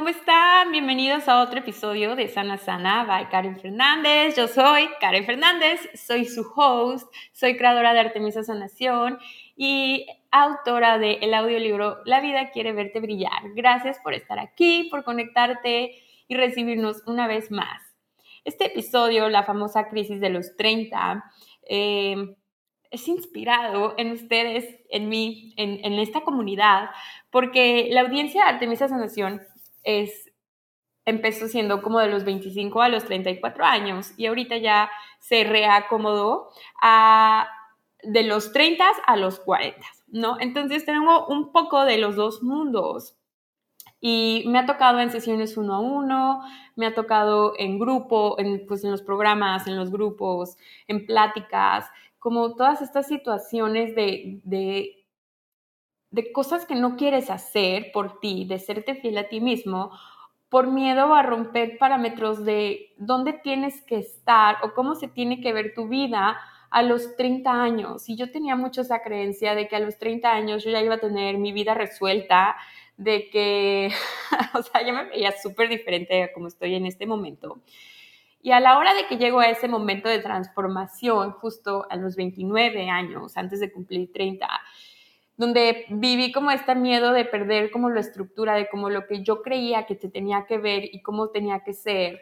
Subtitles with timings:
[0.00, 0.72] ¿Cómo están?
[0.72, 4.34] Bienvenidos a otro episodio de Sana Sana by Karen Fernández.
[4.34, 9.18] Yo soy Karen Fernández, soy su host, soy creadora de Artemisa Sanación
[9.56, 13.42] y autora del audiolibro La vida quiere verte brillar.
[13.54, 15.92] Gracias por estar aquí, por conectarte
[16.28, 17.82] y recibirnos una vez más.
[18.46, 21.24] Este episodio, la famosa crisis de los 30,
[21.68, 22.36] eh,
[22.90, 26.88] es inspirado en ustedes, en mí, en, en esta comunidad,
[27.28, 29.42] porque la audiencia de Artemisa Sanación
[29.82, 30.30] es,
[31.04, 36.50] empezó siendo como de los 25 a los 34 años y ahorita ya se reacomodó
[36.80, 37.48] a,
[38.02, 40.36] de los 30 a los 40, ¿no?
[40.40, 43.16] Entonces tengo un poco de los dos mundos.
[44.02, 46.40] Y me ha tocado en sesiones uno a uno,
[46.74, 50.56] me ha tocado en grupo, en, pues en los programas, en los grupos,
[50.88, 51.86] en pláticas,
[52.18, 54.99] como todas estas situaciones de, de
[56.10, 59.92] de cosas que no quieres hacer por ti, de serte fiel a ti mismo,
[60.48, 65.52] por miedo a romper parámetros de dónde tienes que estar o cómo se tiene que
[65.52, 68.08] ver tu vida a los 30 años.
[68.08, 70.96] Y yo tenía mucho esa creencia de que a los 30 años yo ya iba
[70.96, 72.56] a tener mi vida resuelta,
[73.00, 73.90] de que,
[74.54, 77.60] o sea, yo me veía súper diferente a como estoy en este momento.
[78.42, 82.16] Y a la hora de que llego a ese momento de transformación, justo a los
[82.16, 84.46] 29 años, antes de cumplir 30,
[85.40, 89.40] donde viví como este miedo de perder como la estructura de como lo que yo
[89.40, 92.20] creía que te tenía que ver y cómo tenía que ser.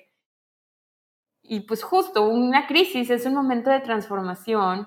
[1.42, 4.86] Y pues justo una crisis es un momento de transformación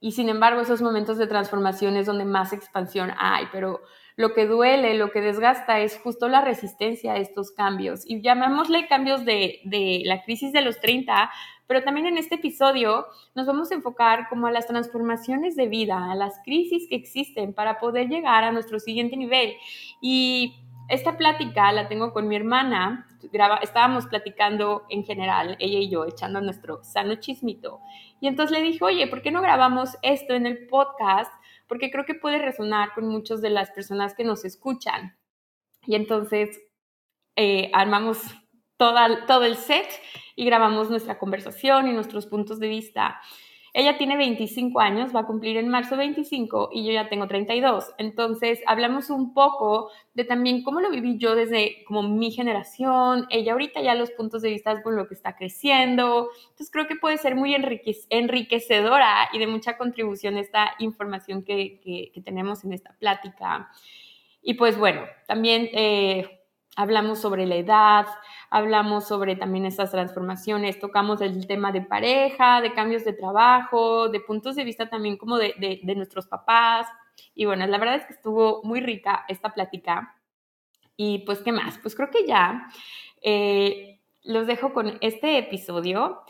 [0.00, 3.82] y sin embargo esos momentos de transformación es donde más expansión hay, pero
[4.16, 8.08] lo que duele, lo que desgasta es justo la resistencia a estos cambios.
[8.08, 11.30] Y llamémosle cambios de, de la crisis de los 30
[11.66, 16.10] pero también en este episodio nos vamos a enfocar como a las transformaciones de vida,
[16.10, 19.54] a las crisis que existen para poder llegar a nuestro siguiente nivel.
[20.02, 20.54] Y
[20.88, 23.08] esta plática la tengo con mi hermana,
[23.62, 27.80] estábamos platicando en general, ella y yo, echando nuestro sano chismito.
[28.20, 31.32] Y entonces le dije, oye, ¿por qué no grabamos esto en el podcast?
[31.66, 35.16] Porque creo que puede resonar con muchas de las personas que nos escuchan.
[35.86, 36.60] Y entonces
[37.36, 38.18] eh, armamos
[38.76, 39.86] toda, todo el set
[40.36, 43.20] y grabamos nuestra conversación y nuestros puntos de vista.
[43.76, 47.92] Ella tiene 25 años, va a cumplir en marzo 25 y yo ya tengo 32.
[47.98, 53.50] Entonces, hablamos un poco de también cómo lo viví yo desde como mi generación, ella
[53.50, 56.28] ahorita ya los puntos de vista con lo que está creciendo.
[56.50, 57.52] Entonces, creo que puede ser muy
[58.10, 63.72] enriquecedora y de mucha contribución esta información que, tenemos en esta plática.
[64.40, 66.43] Y pues bueno, también eh,
[66.76, 68.06] hablamos sobre la edad,
[68.50, 74.20] hablamos sobre también estas transformaciones, tocamos el tema de pareja, de cambios de trabajo, de
[74.20, 76.86] puntos de vista también como de, de, nuestros papás.
[77.34, 80.16] Y bueno, la verdad es que estuvo muy rica esta plática.
[80.96, 81.78] Y pues, ¿qué más?
[81.78, 82.68] Pues creo que ya
[83.22, 86.22] eh, los dejo con este episodio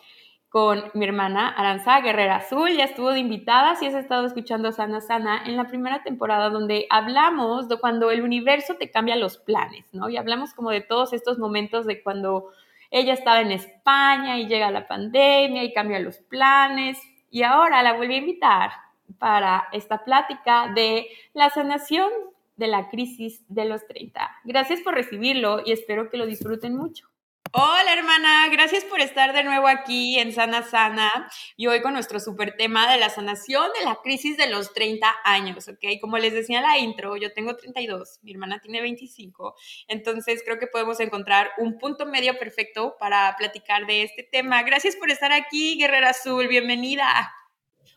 [0.54, 2.70] con mi hermana Aranza Guerrera Azul.
[2.76, 6.87] Ya estuvo de invitada, si has estado escuchando Sana Sana, en la primera temporada donde
[6.91, 10.09] hablamos de cuando el universo te cambia los planes, ¿no?
[10.09, 12.53] Y hablamos como de todos estos momentos de cuando
[12.92, 17.03] ella estaba en España y llega la pandemia y cambia los planes.
[17.32, 18.71] Y ahora la vuelvo a invitar
[19.19, 22.12] para esta plática de la sanación
[22.54, 24.31] de la crisis de los 30.
[24.44, 27.09] Gracias por recibirlo y espero que lo disfruten mucho.
[27.56, 32.19] Hola hermana, gracias por estar de nuevo aquí en Sana Sana y hoy con nuestro
[32.19, 36.00] super tema de la sanación de la crisis de los 30 años, ¿ok?
[36.00, 39.54] Como les decía en la intro, yo tengo 32, mi hermana tiene 25,
[39.86, 44.65] entonces creo que podemos encontrar un punto medio perfecto para platicar de este tema.
[44.65, 47.33] Gracias por estar aquí, Guerrera Azul, bienvenida.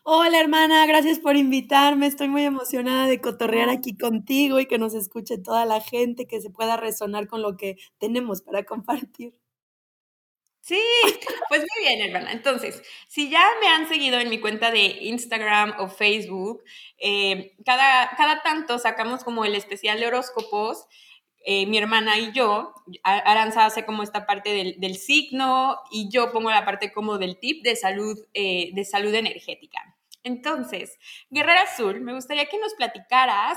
[0.04, 2.06] Hola hermana, gracias por invitarme.
[2.06, 6.40] Estoy muy emocionada de cotorrear aquí contigo y que nos escuche toda la gente, que
[6.40, 9.34] se pueda resonar con lo que tenemos para compartir.
[10.68, 10.82] Sí,
[11.48, 12.30] pues muy bien, hermana.
[12.30, 16.62] Entonces, si ya me han seguido en mi cuenta de Instagram o Facebook,
[16.98, 20.86] eh, cada, cada tanto sacamos como el especial de horóscopos.
[21.46, 26.32] Eh, mi hermana y yo, Aranza hace como esta parte del, del, signo y yo
[26.32, 29.96] pongo la parte como del tip de salud, eh, de salud energética.
[30.22, 30.98] Entonces,
[31.30, 33.56] Guerrera Azul, me gustaría que nos platicaras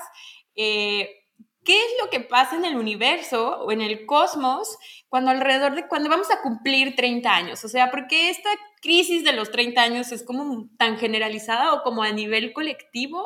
[1.64, 4.78] ¿qué es lo que pasa en el universo o en el cosmos
[5.10, 7.64] cuando alrededor de cuando vamos a cumplir 30 años?
[7.64, 8.50] O sea, porque esta
[8.82, 13.24] crisis de los 30 años es como tan generalizada o como a nivel colectivo,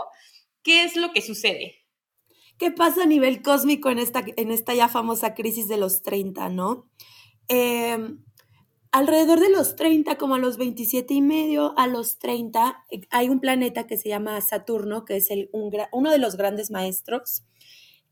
[0.63, 1.85] ¿qué es lo que sucede?
[2.57, 6.49] ¿Qué pasa a nivel cósmico en esta, en esta ya famosa crisis de los 30,
[6.49, 6.89] no?
[7.47, 8.23] Em,
[8.91, 13.27] alrededor de los 30, como a los 27 y medio, a los 30, eh, hay
[13.29, 17.43] un planeta que se llama Saturno, que es el, uno de los grandes maestros.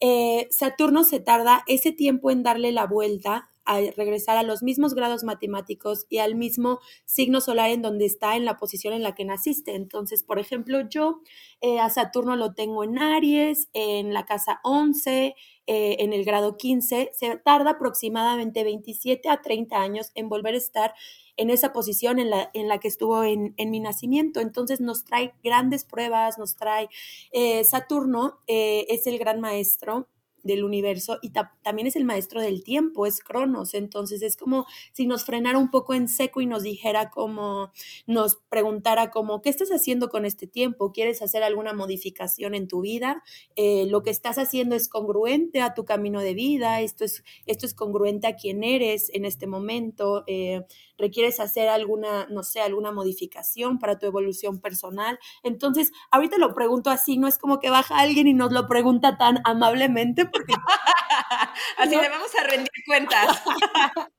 [0.05, 4.95] Eh, Saturno se tarda ese tiempo en darle la vuelta a regresar a los mismos
[4.95, 9.15] grados matemáticos y al mismo signo solar en donde está en la posición en la
[9.15, 9.75] que naciste.
[9.75, 11.21] Entonces, por ejemplo, yo
[11.61, 15.35] eh, a Saturno lo tengo en Aries, en la casa 11,
[15.67, 17.11] eh, en el grado 15.
[17.13, 20.93] Se tarda aproximadamente 27 a 30 años en volver a estar
[21.37, 24.39] en esa posición en la, en la que estuvo en, mi nacimiento.
[24.39, 26.89] Entonces nos trae grandes pruebas, nos trae
[27.31, 30.07] eh, Saturno, es el gran maestro
[30.43, 33.73] del universo y también es el maestro del tiempo, es Cronos.
[33.73, 37.71] Entonces es como si nos frenara un poco en seco y nos dijera como,
[38.05, 40.91] nos preguntara como, ¿qué estás haciendo con este tiempo?
[40.91, 43.23] ¿Quieres hacer alguna modificación en tu vida?
[43.55, 46.81] Eh, ¿Lo que estás haciendo es congruente a tu camino de vida?
[46.81, 50.23] ¿Esto es, esto es congruente a quién eres en este momento?
[50.27, 50.61] Eh,
[50.97, 55.19] ¿Requieres hacer alguna, no sé, alguna modificación para tu evolución personal?
[55.43, 59.17] Entonces, ahorita lo pregunto así, no es como que baja alguien y nos lo pregunta
[59.17, 60.29] tan amablemente
[61.77, 63.41] Así le vamos a rendir cuentas.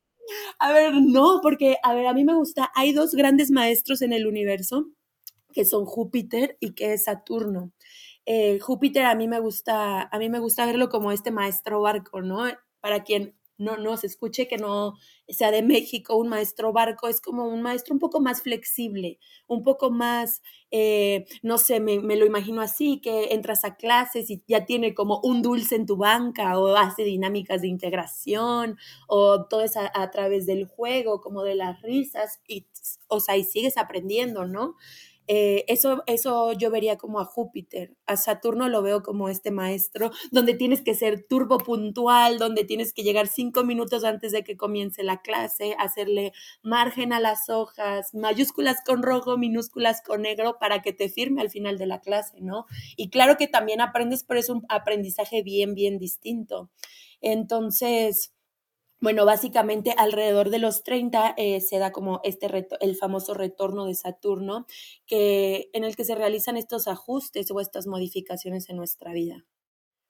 [0.59, 4.13] a ver, no, porque, a ver, a mí me gusta, hay dos grandes maestros en
[4.13, 4.87] el universo,
[5.53, 7.73] que son Júpiter y que es Saturno.
[8.27, 12.23] Eh, Júpiter a mí me gusta, a mí me gusta verlo como este maestro barco,
[12.23, 12.45] ¿no?
[12.81, 14.95] Para quien no, se escuche que no
[15.29, 19.63] sea de México, un maestro barco, es como un maestro un poco más flexible, un
[19.63, 24.67] poco más, eh, no sé, me, lo imagino así, que entras a clases y ya
[24.67, 28.77] tiene como un dulce en tu banca o hace dinámicas de integración
[29.09, 32.67] o todo es a, a través del juego, como de las risas, y,
[33.09, 34.77] o sea, y sigues aprendiendo, ¿no?
[35.27, 37.97] Eh, eso, eso yo vería como a Júpiter.
[38.07, 42.93] A Saturno lo veo como este maestro, donde tienes que ser turbo puntual, donde tienes
[42.93, 46.33] que llegar cinco minutos antes de que comience la clase, hacerle
[46.63, 51.51] margen a las hojas, mayúsculas con rojo, minúsculas con negro, para que te firme al
[51.51, 52.67] final de la clase, ¿no?
[52.97, 56.71] Y claro que también aprendes, pero es un aprendizaje bien, bien distinto.
[57.21, 58.34] Entonces,
[59.05, 62.49] bueno, básicamente alrededor de los 30 eh, se da como este
[62.81, 64.67] el famoso retorno de Saturno,
[65.07, 69.45] que, en el que se realizan estos ajustes o estas modificaciones en nuestra vida.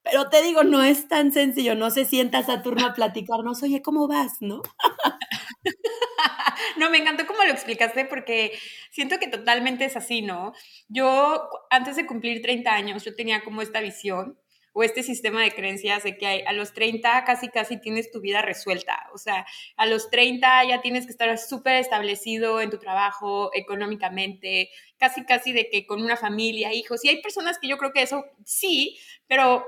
[0.05, 4.07] Pero te digo, no es tan sencillo, no se sienta Saturno a platicarnos, oye, ¿cómo
[4.07, 4.35] vas?
[4.41, 4.63] ¿No?
[6.79, 8.53] no, me encantó cómo lo explicaste porque
[8.93, 10.53] siento que totalmente es así, ¿no?
[10.89, 14.39] Yo, antes de cumplir 30 años, yo tenía como esta visión
[14.75, 18.21] o este sistema de creencias de que hay, a los 30 casi casi tienes tu
[18.21, 22.79] vida resuelta, o sea, a los 30 ya tienes que estar súper establecido en tu
[22.79, 27.79] trabajo, económicamente, casi casi de que con una familia, hijos, y hay personas que yo
[27.79, 28.99] creo que eso sí,
[29.29, 29.65] pero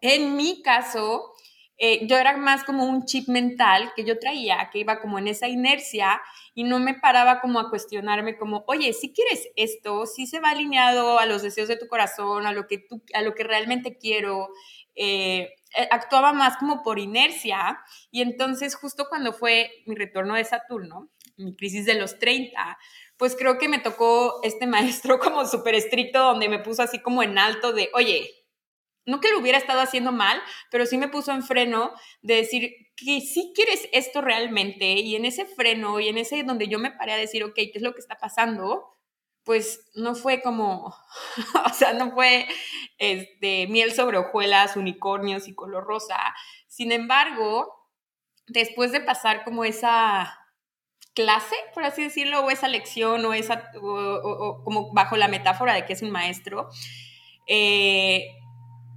[0.00, 1.33] en mi caso,
[1.78, 5.28] eh, yo era más como un chip mental que yo traía, que iba como en
[5.28, 6.20] esa inercia
[6.54, 10.50] y no me paraba como a cuestionarme como, oye, si quieres esto, si se va
[10.50, 13.98] alineado a los deseos de tu corazón, a lo que, tú, a lo que realmente
[13.98, 14.48] quiero.
[14.96, 17.80] Eh, eh, actuaba más como por inercia
[18.12, 22.78] y entonces justo cuando fue mi retorno de Saturno, mi crisis de los 30,
[23.16, 27.24] pues creo que me tocó este maestro como súper estricto donde me puso así como
[27.24, 28.30] en alto de, oye,
[29.06, 31.92] no que lo hubiera estado haciendo mal, pero sí me puso en freno
[32.22, 36.68] de decir que si quieres esto realmente y en ese freno y en ese donde
[36.68, 38.88] yo me paré a decir, ok, ¿qué es lo que está pasando?
[39.44, 40.86] Pues no fue como,
[41.66, 42.46] o sea, no fue
[42.98, 46.18] este, miel sobre hojuelas, unicornios y color rosa.
[46.66, 47.72] Sin embargo,
[48.46, 50.38] después de pasar como esa
[51.14, 55.84] clase, por así decirlo, o esa lección, o esa, o, como bajo la metáfora de
[55.84, 56.68] que es un maestro,
[57.46, 58.26] eh,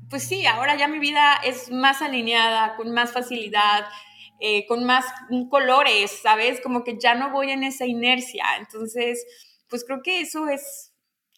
[0.10, 3.86] pues sí, ahora ya mi vida es más alineada, con más facilidad,
[4.40, 5.06] eh, con más
[5.50, 6.62] colores, ¿sabes?
[6.62, 8.46] Como que ya no voy en esa inercia.
[8.58, 9.26] Entonces,
[9.68, 10.94] pues creo que eso es,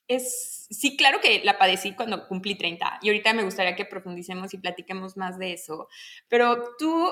[0.08, 4.54] es, sí, claro que la padecí cuando cumplí 30 y ahorita me gustaría que profundicemos
[4.54, 5.88] y platiquemos más de eso.
[6.28, 7.10] Pero tú,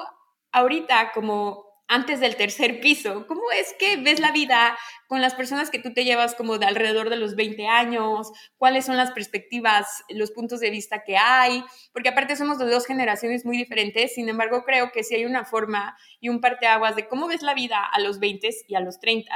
[0.52, 3.25] ahorita, como antes del tercer piso.
[3.27, 4.77] ¿Cómo es que ves la vida
[5.08, 8.32] con las personas que tú te llevas como de alrededor de los 20 años?
[8.58, 11.63] ¿Cuáles son las perspectivas, los puntos de vista que hay?
[11.94, 15.46] Porque aparte somos de dos generaciones muy diferentes, sin embargo creo que sí hay una
[15.46, 19.00] forma y un parteaguas de cómo ves la vida a los 20 y a los
[19.00, 19.32] 30.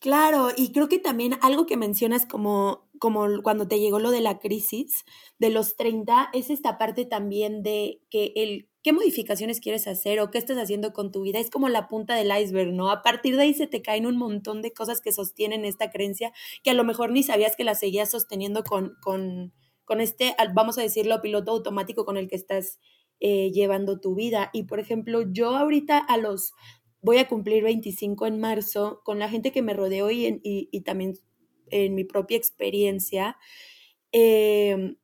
[0.00, 4.20] Claro, y creo que también algo que mencionas como como cuando te llegó lo de
[4.20, 5.04] la crisis
[5.38, 10.30] de los 30, es esta parte también de que el qué modificaciones quieres hacer o
[10.30, 12.88] qué estás haciendo con tu vida, es como la punta del iceberg, ¿no?
[12.88, 16.32] A partir de ahí se te caen un montón de cosas que sostienen esta creencia
[16.62, 19.52] que a lo mejor ni sabías que la seguías sosteniendo con, con,
[19.84, 22.78] con este, vamos a decirlo, piloto automático con el que estás
[23.18, 24.50] eh, llevando tu vida.
[24.52, 26.52] Y por ejemplo, yo ahorita a los,
[27.00, 30.80] voy a cumplir 25 en marzo, con la gente que me rodeo y, y, y
[30.82, 31.14] también
[31.70, 33.36] en mi propia experiencia,
[34.12, 34.94] eh,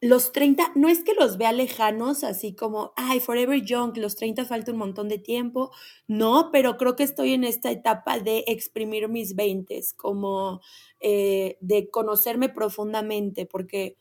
[0.00, 4.46] los 30, no es que los vea lejanos, así como, ay, Forever Young, los 30
[4.46, 5.70] falta un montón de tiempo,
[6.08, 10.60] no, pero creo que estoy en esta etapa de exprimir mis 20, como
[11.00, 13.98] eh, de conocerme profundamente, porque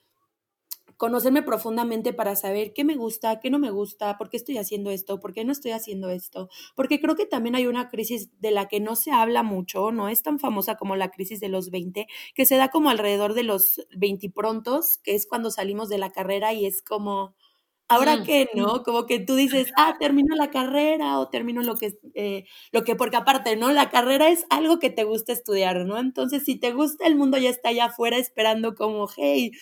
[0.99, 4.91] conocerme profundamente para saber qué me gusta, qué no me gusta, por qué estoy haciendo
[4.91, 6.49] esto, por qué no estoy haciendo esto.
[6.75, 10.09] Porque creo que también hay una crisis de la que no se habla mucho, no
[10.09, 13.43] es tan famosa como la crisis de los 20, que se da como alrededor de
[13.43, 17.33] los 20 prontos, que es cuando salimos de la carrera y es como...
[17.91, 18.23] Ahora mm.
[18.23, 18.83] qué, ¿no?
[18.83, 22.95] Como que tú dices, ah, termino la carrera o termino lo que, eh, lo que,
[22.95, 23.71] porque aparte, ¿no?
[23.71, 25.97] La carrera es algo que te gusta estudiar, ¿no?
[25.97, 29.53] Entonces, si te gusta, el mundo ya está allá afuera esperando como, hey,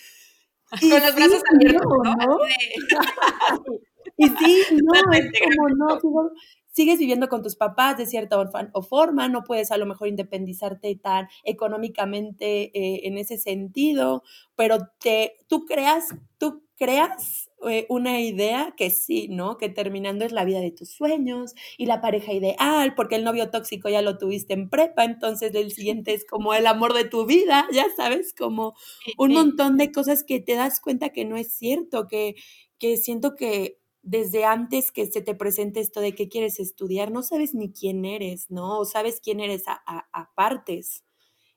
[0.70, 2.38] con los brazos abiertos, ¿no?
[4.16, 6.30] y sí, no, es como no,
[6.70, 8.38] sigues viviendo con tus papás de cierta
[8.72, 14.22] o forma, no puedes a lo mejor independizarte tan económicamente eh, en ese sentido,
[14.54, 19.58] pero te, tú creas, tú creas eh, una idea que sí, ¿no?
[19.58, 23.50] Que terminando es la vida de tus sueños y la pareja ideal, porque el novio
[23.50, 27.26] tóxico ya lo tuviste en prepa, entonces el siguiente es como el amor de tu
[27.26, 28.74] vida, ya sabes, como
[29.16, 32.36] un montón de cosas que te das cuenta que no es cierto, que,
[32.78, 37.22] que siento que desde antes que se te presente esto de que quieres estudiar, no
[37.22, 38.78] sabes ni quién eres, ¿no?
[38.78, 41.04] O sabes quién eres a, a, partes.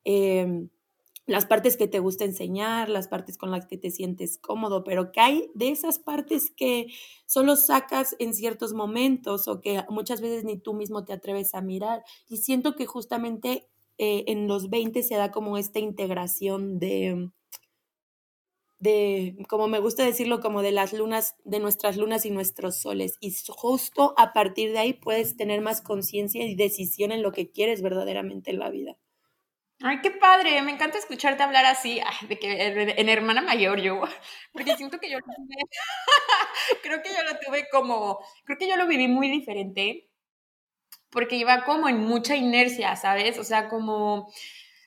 [0.03, 0.69] Em,
[1.25, 5.11] las partes que te gusta enseñar, las partes con las que te sientes cómodo, pero
[5.11, 6.87] que hay de esas partes que
[7.25, 11.61] solo sacas en ciertos momentos o que muchas veces ni tú mismo te atreves a
[11.61, 12.03] mirar.
[12.27, 17.29] Y siento que justamente eh, en los 20 se da como esta integración de,
[18.79, 23.17] de, como me gusta decirlo, como de las lunas, de nuestras lunas y nuestros soles.
[23.21, 27.51] Y justo a partir de ahí puedes tener más conciencia y decisión en lo que
[27.51, 28.97] quieres verdaderamente en la vida.
[29.83, 34.01] Ay, qué padre, me encanta escucharte hablar así, de que en hermana mayor yo,
[34.53, 35.55] porque siento que yo lo tuve,
[36.83, 40.07] creo que yo lo tuve como, creo que yo lo viví muy diferente,
[41.09, 43.37] porque iba como en mucha inercia, ¿sabes?
[43.37, 44.31] O sea, como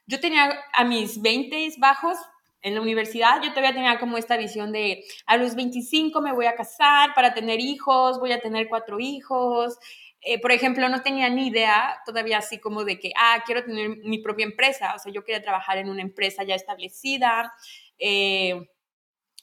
[0.07, 2.17] yo tenía a mis 20 bajos
[2.63, 6.47] en la universidad, yo todavía tenía como esta visión de a los 25 me voy
[6.47, 9.77] a casar para tener hijos, voy a tener cuatro hijos,
[10.25, 13.99] eh, por ejemplo, no tenía ni idea todavía así como de que, ah, quiero tener
[13.99, 17.53] mi propia empresa, o sea, yo quería trabajar en una empresa ya establecida,
[17.99, 18.69] eh,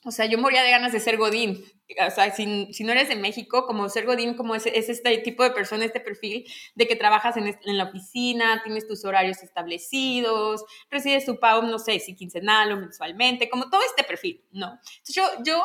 [0.04, 1.64] o sea, yo moría de ganas de ser Godín,
[2.08, 5.20] o sea, si, si no eres de México, como ser Godín, como es, es, este
[5.20, 9.44] tipo de persona, este perfil, de que trabajas en, en, la oficina, tienes tus horarios
[9.44, 14.72] establecidos, recibes tu pago, no sé, si quincenal o mensualmente, como todo este perfil, ¿no?
[14.72, 15.64] Entonces yo, yo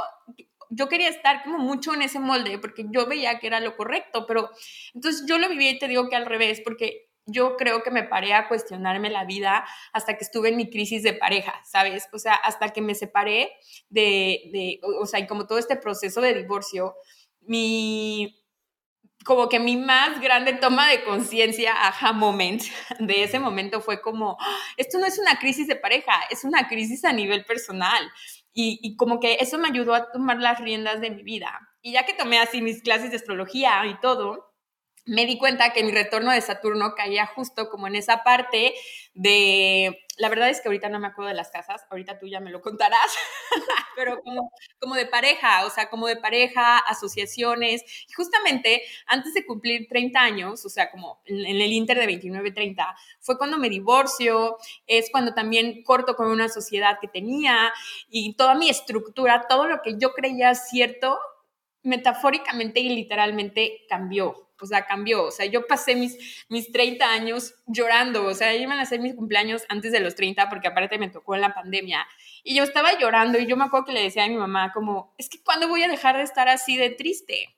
[0.70, 4.26] yo quería estar como mucho en ese molde porque yo veía que era lo correcto,
[4.26, 4.50] pero
[4.94, 8.04] entonces yo lo viví y te digo que al revés, porque yo creo que me
[8.04, 12.08] paré a cuestionarme la vida hasta que estuve en mi crisis de pareja, ¿sabes?
[12.12, 13.52] O sea, hasta que me separé
[13.88, 16.94] de, de o sea, y como todo este proceso de divorcio,
[17.40, 18.46] mi,
[19.26, 22.62] como que mi más grande toma de conciencia, aha moment,
[23.00, 26.68] de ese momento fue como, ah, esto no es una crisis de pareja, es una
[26.68, 28.08] crisis a nivel personal.
[28.58, 31.68] Y, como que eso me ayudó a tomar las riendas de mi vida.
[31.82, 34.55] Y ya que tomé así mis clases de astrología y todo,
[35.06, 38.74] me di cuenta que mi retorno de Saturno caía justo como en esa parte
[39.14, 42.40] de la verdad es que ahorita no me acuerdo de las casas, ahorita tú ya
[42.40, 43.14] me lo contarás,
[43.96, 47.82] pero como, de pareja, o sea, como de pareja, asociaciones.
[48.16, 53.36] Justamente antes de cumplir 30 años, o sea, como en, el Inter de 29-30, fue
[53.36, 57.72] cuando me divorcio, es cuando también corto con una sociedad que tenía
[58.08, 61.18] y toda mi estructura, todo lo que yo creía cierto,
[61.82, 65.24] metafóricamente y literalmente cambió o sea, cambió.
[65.24, 69.14] O sea, yo pasé mis, mis 30 años llorando, o sea, iban a ser mis
[69.14, 72.06] cumpleaños antes de los 30 porque aparte me tocó en la pandemia.
[72.42, 75.14] Y yo estaba llorando y yo me acuerdo que le decía a mi mamá como,
[75.18, 77.56] es que ¿cuándo voy a dejar de estar así de triste?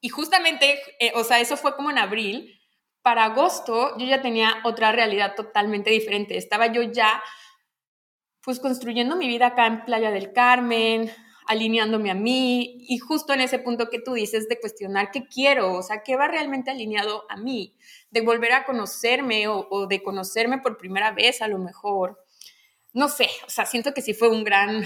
[0.00, 2.54] Y justamente, eh, o sea, eso fue como en abril.
[3.02, 6.36] Para agosto yo ya tenía otra realidad totalmente diferente.
[6.36, 7.22] Estaba yo ya
[8.42, 11.12] pues construyendo mi vida acá en Playa del Carmen,
[11.48, 15.72] alineándome a mí y justo en ese punto que tú dices de cuestionar qué quiero,
[15.72, 17.74] o sea, qué va realmente alineado a mí,
[18.10, 22.22] de volver a conocerme o, de conocerme por primera vez a lo mejor.
[22.92, 24.84] no sé, o sea, siento que sí fue un gran,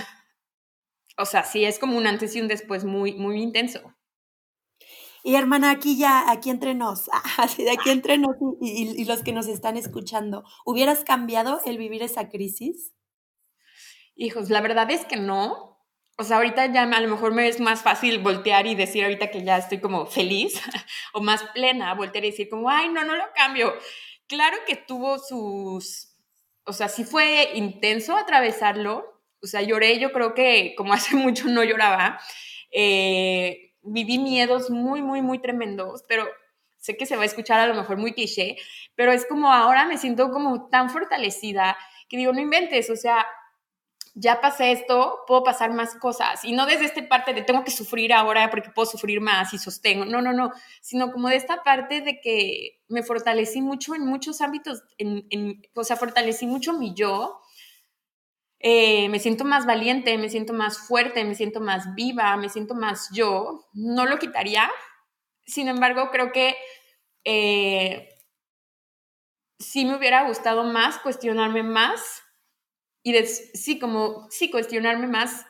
[1.19, 3.81] o sea, sí es como un antes y un después muy, muy intenso.
[5.25, 9.25] Y hermana, aquí ya, aquí entre nos, así de aquí entre nos y, y, los
[9.25, 12.93] que nos están escuchando, ¿hubieras cambiado el vivir esa crisis?
[14.15, 15.72] Hijos, la verdad es que no.
[16.19, 19.31] O sea, ahorita ya a lo mejor me es más fácil voltear y decir ahorita
[19.31, 20.61] que ya estoy como feliz
[21.15, 23.75] o más plena, voltear y decir como, ay, no, no lo cambio.
[24.27, 26.15] Claro que tuvo sus,
[26.65, 29.23] o sea, sí fue intenso atravesarlo.
[29.43, 32.21] O sea, lloré, yo creo que como hace mucho no lloraba.
[32.71, 36.29] Eh, viví miedos muy, muy, muy tremendos, pero
[36.77, 38.57] sé que se va a escuchar a lo mejor muy cliché,
[38.95, 41.77] pero es como ahora me siento como tan fortalecida
[42.09, 43.27] que digo, no inventes, o sea,
[44.15, 46.45] ya pasé esto, puedo pasar más cosas.
[46.45, 49.59] Y no desde esta parte de tengo que sufrir ahora porque puedo sufrir más y
[49.59, 50.05] sostengo.
[50.05, 50.51] No, no, no.
[50.81, 54.83] Sino como de esta parte de que me fortalecí mucho en muchos ámbitos.
[54.99, 57.43] En, en, o sea, fortalecí mucho mi yo
[58.65, 62.75] eh, me siento más valiente, me siento más fuerte, me siento más viva, me siento
[62.77, 64.71] más yo, no lo quitaría.
[65.45, 66.55] Sin embargo, creo que
[67.25, 68.09] eh,
[69.59, 72.22] sí me hubiera gustado más cuestionarme más
[73.03, 75.45] y sí, como, sí, cuestionarme más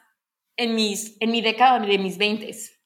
[0.57, 2.83] en, mis, en mi década de mis veintes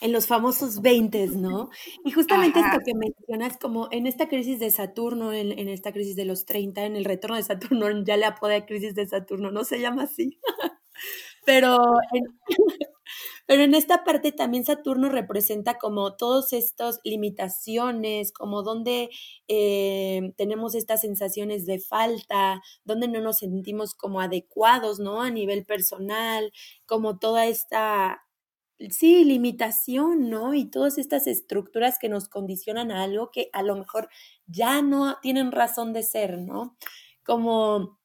[0.00, 1.70] en los famosos 20, ¿no?
[2.04, 6.16] Y justamente esto que mencionas, como en esta crisis de Saturno, en, en, esta crisis
[6.16, 9.64] de los 30, en el retorno de Saturno, ya le apodé crisis de Saturno, no
[9.64, 10.38] se llama así.
[11.46, 11.78] pero,
[12.12, 12.24] en,
[13.52, 19.10] pero en esta parte también Saturno representa como todas estas limitaciones, como donde
[19.46, 25.20] eh, tenemos estas sensaciones de falta, donde no nos sentimos como adecuados, ¿no?
[25.20, 26.50] A nivel personal,
[26.86, 28.22] como toda esta
[28.88, 30.54] sí, limitación, ¿no?
[30.54, 34.08] Y todas estas estructuras que nos condicionan a algo que a lo mejor
[34.46, 36.78] ya no tienen razón de ser, ¿no?
[37.22, 37.98] Como,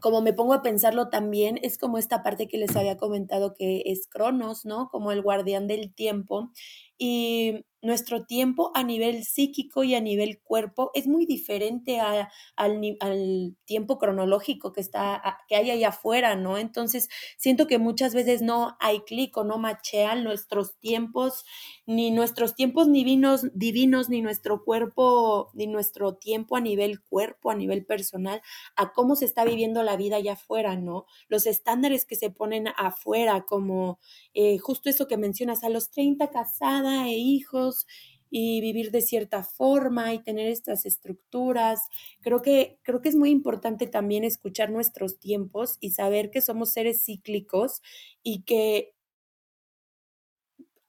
[0.00, 3.82] como me pongo a pensarlo también, es como esta parte que les había comentado que
[3.86, 4.88] es Cronos, ¿no?
[4.90, 6.50] Como el guardián del tiempo.
[6.98, 13.56] Y nuestro tiempo a nivel psíquico y a nivel cuerpo es muy diferente al, al,
[13.64, 16.58] tiempo cronológico que, está, que hay ahí afuera, ¿no?
[16.58, 21.44] Entonces, siento que muchas veces no hay clic o no machean nuestros tiempos,
[21.86, 27.54] ni nuestros tiempos divinos, divinos, ni nuestro cuerpo, ni nuestro tiempo a nivel cuerpo, a
[27.54, 28.40] nivel personal,
[28.76, 31.06] a cómo se está viviendo la vida allá afuera, ¿no?
[31.28, 34.00] Los estándares que se ponen afuera, como
[34.34, 36.30] eh, justo eso que mencionas, a los 30
[37.08, 37.86] e hijos,
[38.30, 41.80] y vivir de cierta forma y tener estas estructuras.
[42.22, 46.72] Creo que, creo que es muy importante también escuchar nuestros tiempos y saber que somos
[46.72, 47.82] seres cíclicos
[48.22, 48.94] y que,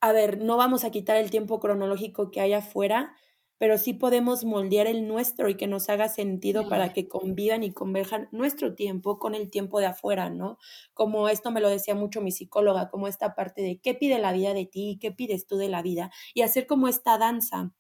[0.02, 3.16] a ver, no vamos a quitar el tiempo cronológico que hay afuera,
[3.58, 7.74] pero sí podemos moldear el nuestro y que nos haga sentido para que convivan y
[7.74, 10.58] converjan nuestro tiempo con el tiempo de afuera, ¿no?
[10.94, 14.34] Como esto me lo decía mucho mi psicóloga, como esta parte de qué pide la
[14.34, 17.74] vida de ti, qué pides tú de la vida, y hacer como esta danza.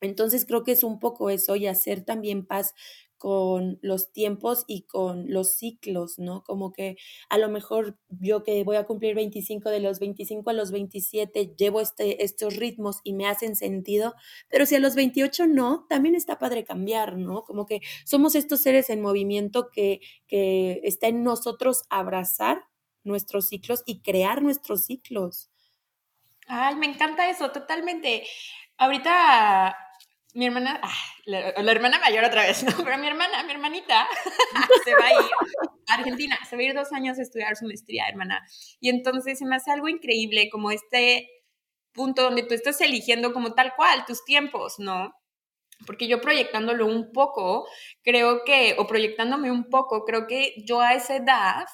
[0.00, 2.74] Entonces creo que es un poco eso y hacer también paz
[3.22, 6.42] con los tiempos y con los ciclos, ¿no?
[6.42, 6.96] Como que
[7.28, 11.54] a lo mejor yo que voy a cumplir 25 de los 25 a los 27
[11.56, 14.16] llevo este, estos ritmos y me hacen sentido,
[14.48, 17.44] pero si a los 28 no, también está padre cambiar, ¿no?
[17.44, 22.64] Como que somos estos seres en movimiento que, que está en nosotros abrazar
[23.04, 25.48] nuestros ciclos y crear nuestros ciclos.
[26.48, 28.24] Ay, me encanta eso, totalmente.
[28.78, 29.76] Ahorita
[30.34, 32.84] mi hermana, ah, la, hermana mayor otra vez, ¿no?
[32.84, 34.06] Pero mi hermana, mi hermanita,
[34.84, 35.30] se va a ir
[35.88, 38.40] a Argentina, se va a ir dos años a estudiar su maestría, hermana.
[38.80, 41.28] Y entonces se me hace algo increíble, como este
[41.92, 45.12] punto donde tú estás eligiendo como tal cual tus tiempos, ¿no?
[45.86, 47.66] Porque yo proyectándolo un poco,
[48.02, 51.66] creo que, o proyectándome un poco, creo que yo a esa edad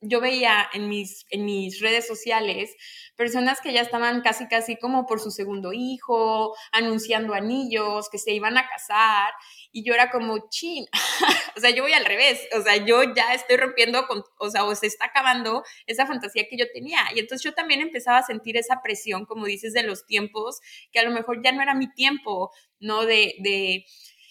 [0.00, 2.74] yo veía en mis, en mis redes sociales
[3.16, 8.32] personas que ya estaban casi, casi como por su segundo hijo, anunciando anillos, que se
[8.32, 9.32] iban a casar,
[9.72, 10.84] y yo era como, chin,
[11.56, 14.06] o sea, yo voy al revés, o sea, yo ya estoy rompiendo,
[14.38, 17.80] o sea, o se está acabando esa fantasía que yo tenía, y entonces yo también
[17.80, 20.60] empezaba a sentir esa presión, como dices, de los tiempos,
[20.92, 23.06] que a lo mejor ya no era mi tiempo, ¿no?
[23.06, 23.34] De...
[23.40, 23.84] de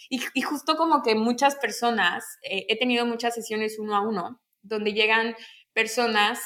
[0.08, 4.94] y, justo como que muchas personas, eh, he tenido muchas sesiones uno a uno, donde
[4.94, 5.36] llegan
[5.74, 6.40] personas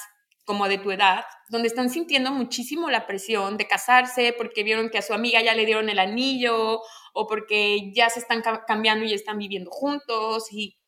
[0.45, 4.97] como de tu edad, donde están sintiendo muchísimo la presión de casarse porque vieron que
[4.97, 6.81] a su amiga ya le dieron el anillo
[7.13, 10.79] o porque ya se están cambiando y están viviendo juntos y,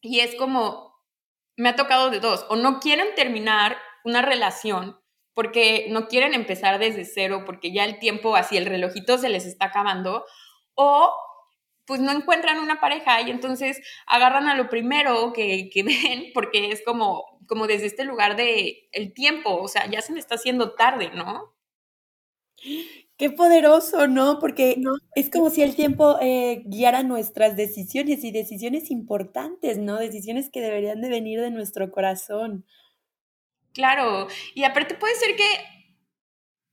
[0.00, 0.94] y es como,
[1.56, 5.00] me ha tocado de dos, o no quieren terminar una relación
[5.34, 9.44] porque no quieren empezar desde cero porque ya el tiempo así, el relojito se les
[9.44, 10.24] está acabando,
[10.74, 11.12] o
[11.90, 16.70] pues no encuentran una pareja y entonces agarran a lo primero que, que ven porque
[16.70, 20.36] es como, como desde este lugar de el tiempo, o sea, ya se me está
[20.36, 21.52] haciendo tarde, ¿no?
[23.16, 24.38] Qué poderoso, ¿no?
[24.38, 29.96] Porque no, es como si el tiempo eh, guiara nuestras decisiones y decisiones importantes, ¿no?
[29.96, 32.64] Decisiones que deberían de venir de nuestro corazón.
[33.74, 35.48] Claro, y aparte puede ser que,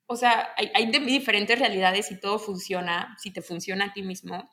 [0.06, 4.48] o sea, hay, hay diferentes realidades y todo funciona, si te funciona a ti mismo,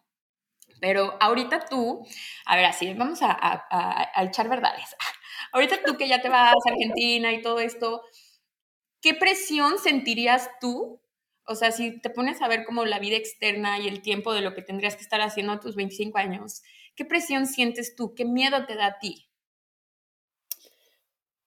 [0.81, 2.07] pero ahorita tú,
[2.47, 4.97] a ver, así, vamos a, echar verdades.
[5.53, 8.03] Ahorita tú que ya te vas a Argentina y todo esto,
[9.01, 11.01] ¿qué presión sentirías tú
[11.47, 14.41] o sea, si te pones a ver como la vida externa y el tiempo de
[14.41, 16.63] lo que tendrías que estar haciendo a tus 25 años,
[16.97, 18.15] ¿qué presión sientes tú?
[18.15, 19.29] ¿Qué miedo te da a ti?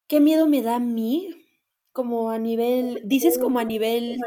[0.07, 1.45] ¿Qué miedo me da a mí?
[1.91, 4.17] Como a nivel, dices como a nivel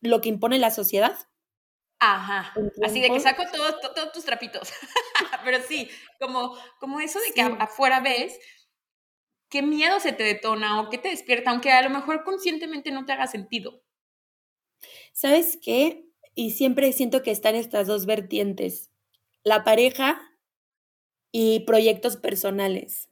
[0.00, 1.16] lo que impone la sociedad.
[1.98, 4.70] Ajá, así de que saco todos tus trapitos.
[5.44, 5.88] Pero sí,
[6.20, 8.38] como, como eso de que afuera ves,
[9.48, 11.50] ¿qué miedo se te detona o qué te despierta?
[11.50, 13.82] Aunque a lo mejor conscientemente no te haga sentido.
[15.12, 16.04] ¿Sabes qué?
[16.34, 18.90] Y siempre siento que están estas dos vertientes,
[19.42, 20.20] la pareja
[21.32, 23.08] y proyectos personales.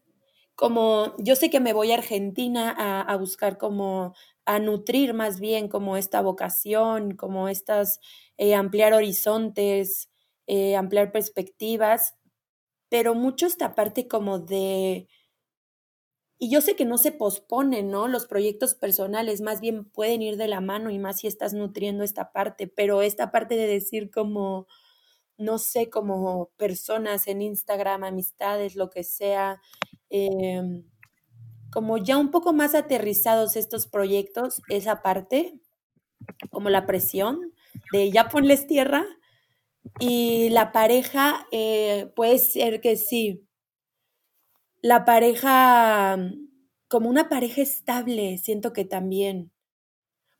[0.54, 4.14] Como yo sé que me voy a Argentina a, buscar como
[4.46, 8.00] a nutrir más bien como esta vocación, como estas,
[8.38, 10.10] eh, ampliar horizontes,
[10.46, 12.14] eh, ampliar perspectivas,
[12.90, 15.08] pero mucho esta parte como de,
[16.38, 18.08] y yo sé que no se posponen, ¿no?
[18.08, 22.04] Los proyectos personales más bien pueden ir de la mano y más si estás nutriendo
[22.04, 24.66] esta parte, pero esta parte de decir como,
[25.38, 29.60] no sé, como personas en Instagram, amistades, lo que sea,
[30.10, 30.84] em,
[31.74, 35.58] como ya un poco más aterrizados estos proyectos, esa parte,
[36.50, 37.52] como la presión
[37.92, 39.04] de ya ponles tierra
[39.98, 43.44] y la pareja eh, puede ser que sí,
[44.82, 46.16] la pareja,
[46.88, 49.50] como una pareja estable, siento que también.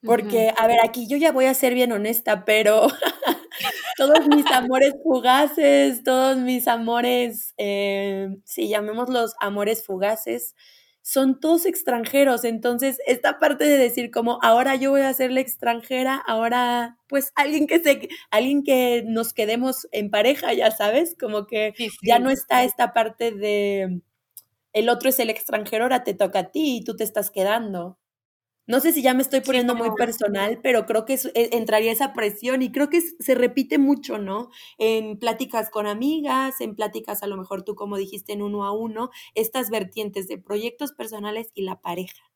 [0.04, 2.88] Porque, a ver, aquí yo ya voy a ser bien honesta, pero
[3.96, 10.54] todos mis amores fugaces, todos mis amores, eh, sí, llamémoslos amores fugaces,
[11.04, 12.44] son todos extranjeros.
[12.44, 17.30] Entonces, esta parte de decir como ahora yo voy a ser la extranjera, ahora pues
[17.36, 22.30] alguien que se, alguien que nos quedemos en pareja, ya sabes, como que ya no
[22.30, 24.00] está esta parte de
[24.74, 27.98] el otro es el extranjero, ahora te toca a ti y tú te estás quedando.
[28.66, 32.12] No sé si ya me estoy poniendo muy personal, pero creo que e, entraría esa
[32.12, 34.50] presión y creo que se repite mucho, ¿no?
[34.78, 38.72] En pláticas con amigas, en pláticas a lo mejor tú como dijiste en uno a
[38.72, 42.30] uno, estas vertientes de proyectos personales y la pareja.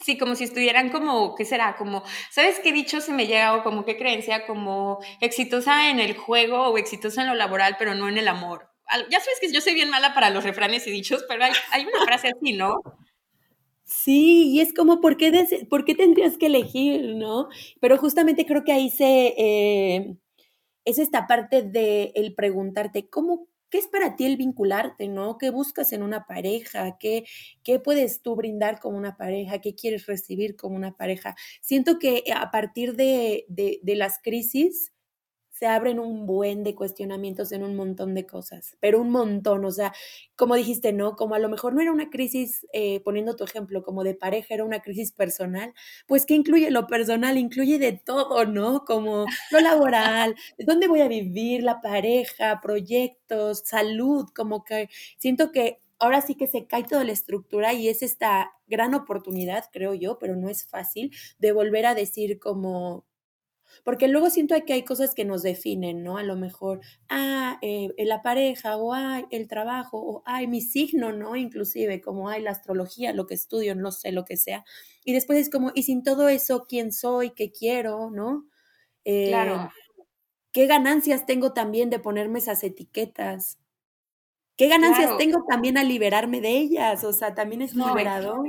[0.00, 1.76] Sí, como si estuvieran como, ¿qué será?
[1.76, 4.46] Como, ¿sabes qué dicho se me llega o como qué creencia?
[4.46, 8.74] Como exitosa en el juego o exitosa en lo laboral, pero no en el amor
[9.10, 12.04] ya sabes que yo soy bien mala para los refranes y dichos, pero hay, una
[12.04, 12.82] frase así, ¿no?
[13.86, 15.30] Sí, y es como, ¿por qué,
[15.68, 17.48] ¿por qué tendrías que elegir, no?
[17.80, 20.16] Pero justamente creo que ahí se, eh,
[20.86, 25.38] es esta parte de el preguntarte, ¿cómo, qué es para ti el vincularte, no?
[25.38, 26.98] ¿Qué buscas en una pareja?
[26.98, 27.26] ¿Qué,
[27.64, 29.60] qué puedes tú brindar como una pareja?
[29.60, 31.36] ¿Qué quieres recibir como una pareja?
[31.62, 34.93] Siento que a partir de, de, de las crisis,
[35.54, 39.70] se abren un buen de cuestionamientos en un montón de cosas, pero un montón, o
[39.70, 39.92] sea,
[40.34, 41.14] como dijiste, ¿no?
[41.14, 44.52] Como a lo mejor no era una crisis, eh, poniendo tu ejemplo, como de pareja,
[44.52, 45.72] era una crisis personal,
[46.08, 47.38] pues ¿qué incluye lo personal?
[47.38, 48.84] Incluye de todo, ¿no?
[48.84, 54.88] Como lo laboral, dónde voy a vivir, la pareja, proyectos, salud, como que
[55.18, 59.66] siento que ahora sí que se cae toda la estructura y es esta gran oportunidad,
[59.72, 63.04] creo yo, pero no es fácil, de volver a decir como
[63.82, 66.18] porque luego siento que hay cosas que nos definen, ¿no?
[66.18, 71.12] A lo mejor, ah, eh, la pareja, o ay, el trabajo, o ay, mi signo,
[71.12, 71.36] ¿no?
[71.36, 74.64] Inclusive, como ay, la astrología, lo que estudio, no sé, lo que sea.
[75.04, 77.30] Y después es como, y sin todo eso, ¿quién soy?
[77.30, 78.10] ¿Qué quiero?
[78.10, 78.46] ¿No?
[79.04, 79.56] claro.
[79.56, 79.68] Eh,
[80.52, 83.58] ¿Qué ganancias tengo también de ponerme esas etiquetas?
[84.56, 87.02] ¿Qué ganancias tengo también a liberarme de ellas?
[87.02, 88.46] O sea, también es liberador.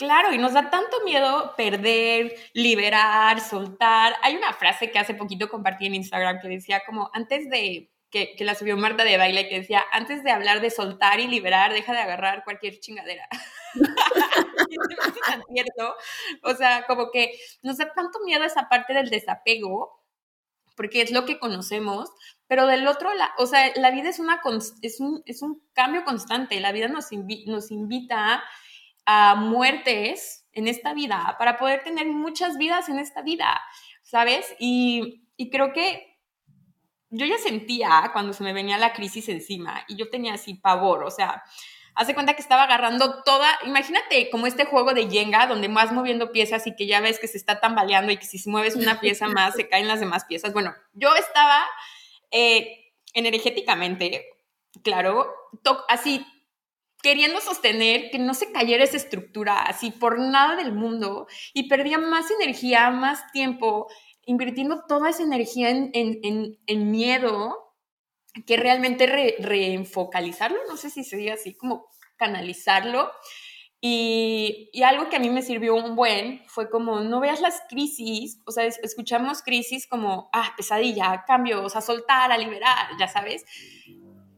[0.00, 4.14] Claro, y nos da tanto miedo perder, liberar, soltar.
[4.22, 8.34] Hay una frase que hace poquito compartí en Instagram que decía como antes de que,
[8.40, 11.92] la subió Marta de baile, que decía, antes de hablar de soltar y liberar, deja
[11.92, 13.28] de agarrar cualquier chingadera.
[15.52, 15.94] cierto.
[16.44, 20.02] O sea, como que nos da tanto miedo esa parte del desapego,
[20.76, 22.08] porque es lo que conocemos,
[22.46, 24.40] pero del otro lado, o sea, la vida es, una,
[24.80, 27.08] es, un, es un cambio constante, la vida nos,
[27.44, 28.42] nos invita
[29.36, 33.60] muertes en esta vida para poder tener muchas vidas en esta vida,
[34.02, 34.46] ¿sabes?
[34.58, 36.18] Y, creo que
[37.08, 41.02] yo ya sentía cuando se me venía la crisis encima y yo tenía así pavor,
[41.02, 41.42] o sea,
[41.94, 46.30] hace cuenta que estaba agarrando toda, imagínate como este juego de Jenga donde vas moviendo
[46.30, 49.28] piezas y que ya ves que se está tambaleando y que si mueves una pieza
[49.28, 50.52] más se caen las demás piezas.
[50.52, 51.66] Bueno, yo estaba
[52.30, 54.26] eh, energéticamente,
[54.84, 55.32] claro,
[55.88, 56.24] así
[57.02, 61.98] queriendo sostener que no se cayera esa estructura así por nada del mundo y perdía
[61.98, 63.88] más energía, más tiempo,
[64.26, 67.74] invirtiendo toda esa energía en, miedo
[68.46, 71.86] que realmente reenfocalizarlo, no sé si sería así como
[72.16, 73.10] canalizarlo.
[73.82, 77.62] Y, y, algo que a mí me sirvió un buen fue como, no veas las
[77.66, 83.46] crisis, o sea, escuchamos crisis como, ah, pesadilla, cambios, a soltar, a liberar, ya sabes.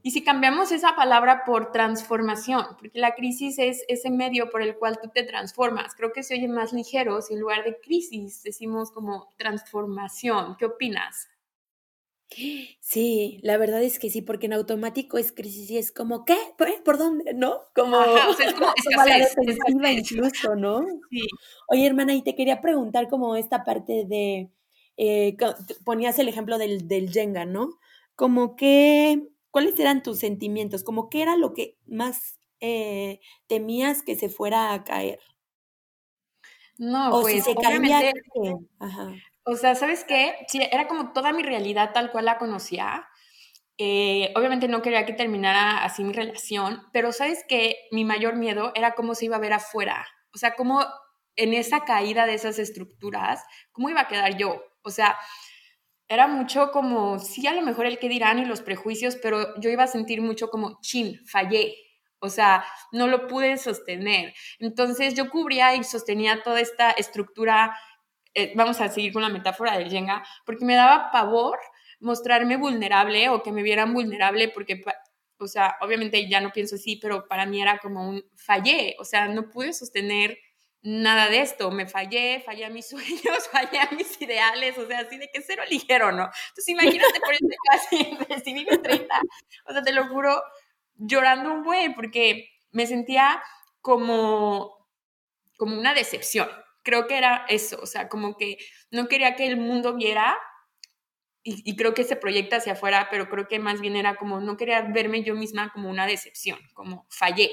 [0.03, 4.77] Y si cambiamos esa palabra por transformación, porque la crisis es ese medio por el
[4.77, 8.43] cual tú te transformas, creo que se oye más ligero si en lugar de crisis
[8.43, 10.57] decimos como transformación.
[10.59, 11.29] ¿Qué opinas?
[12.81, 16.37] Sí, la verdad es que sí, porque en automático es crisis y es como, ¿qué?
[16.57, 17.35] ¿Por, dónde?
[17.35, 17.61] ¿No?
[17.75, 18.73] Como, o sea, es como,
[19.07, 20.85] la defensiva incluso, ¿no?
[21.11, 21.27] Sí.
[21.69, 24.51] Oye, hermana, y te quería preguntar como esta parte de,
[24.97, 25.37] eh,
[25.85, 27.79] ponías el ejemplo del, del Jenga, ¿no?
[28.15, 30.83] Como que ¿cuáles eran tus sentimientos?
[30.83, 35.21] Como qué era lo que más eh, temías que se fuera a caer.
[36.79, 38.13] No, pues se obviamente,
[39.45, 40.35] O sea, ¿sabes qué?
[40.49, 43.07] Sí, era como toda mi realidad tal cual la conocía.
[43.79, 47.77] Eh, obviamente no quería que terminara así mi relación, pero ¿sabes qué?
[47.91, 50.07] Mi mayor miedo era cómo se iba a ver afuera.
[50.35, 50.85] O sea, cómo
[51.37, 54.63] en esa caída de esas estructuras, cómo iba a quedar yo.
[54.83, 55.17] O sea,
[56.13, 59.71] era mucho como, sí, a lo mejor el que dirán y los prejuicios, pero yo
[59.71, 61.75] iba a sentir mucho como, chin, fallé.
[62.19, 64.33] O sea, no lo pude sostener.
[64.61, 67.77] Entonces yo cubría y sostenía toda esta estructura,
[68.35, 71.59] eh, vamos a seguir con la metáfora del Jenga, porque me daba pavor
[72.01, 74.83] mostrarme vulnerable o que me vieran vulnerable porque
[75.43, 79.05] o sea, obviamente ya no pienso así, pero para mí era como un fallé, o
[79.05, 80.39] sea, no pude sostener
[80.83, 85.01] nada de esto, me fallé, fallé a mis sueños, fallé a mis ideales, o sea,
[85.01, 86.25] así de que cero ligero, ¿no?
[86.49, 89.21] Entonces imagínate por eso casi recibí mis 30,
[89.67, 90.43] o sea, te lo juro,
[90.95, 93.43] llorando un buen, porque me sentía
[93.81, 94.89] como,
[95.57, 96.49] como una decepción.
[96.83, 98.59] Creo que era eso, o sea, como que
[98.91, 100.37] no quería que el mundo viera
[101.45, 104.41] y, y, creo que se proyecta hacia afuera, pero creo que más bien era como,
[104.41, 107.51] no quería verme yo misma como una decepción, como fallé,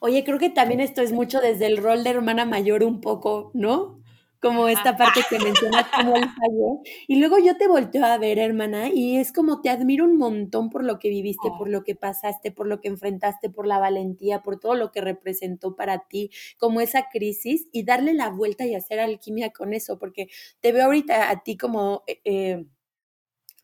[0.00, 3.50] Oye, creo que también esto es mucho desde el rol de hermana mayor un poco,
[3.52, 4.00] ¿no?
[4.40, 6.80] Como esta parte que mencionas como el fallo.
[7.08, 10.70] Y luego yo te volteo a ver, hermana, y es como te admiro un montón
[10.70, 14.42] por lo que viviste, por lo que pasaste, por lo que enfrentaste, por la valentía,
[14.42, 18.76] por todo lo que representó para ti, como esa crisis, y darle la vuelta y
[18.76, 20.28] hacer alquimia con eso, porque
[20.60, 22.04] te veo ahorita a ti como...
[22.06, 22.66] Eh, eh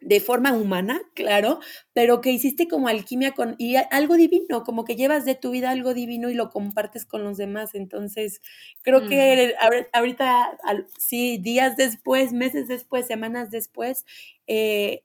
[0.00, 1.60] de forma humana, claro,
[1.94, 5.70] pero que hiciste como alquimia con y algo divino, como que llevas de tu vida
[5.70, 7.74] algo divino y lo compartes con los demás.
[7.74, 8.42] Entonces,
[8.82, 9.96] creo que mm.
[9.96, 10.58] ahorita,
[10.98, 14.04] sí, días después, meses después, semanas después,
[14.46, 15.02] eh,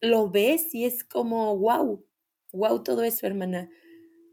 [0.00, 2.04] lo ves y es como, wow,
[2.52, 3.70] wow todo eso, hermana.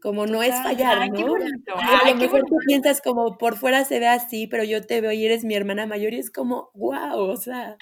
[0.02, 1.36] Como no es fallar, ¿no?
[1.76, 5.12] a lo mejor tú piensas como por fuera se ve así, pero yo te veo
[5.12, 7.76] y eres mi hermana mayor y es como, wow, o sea.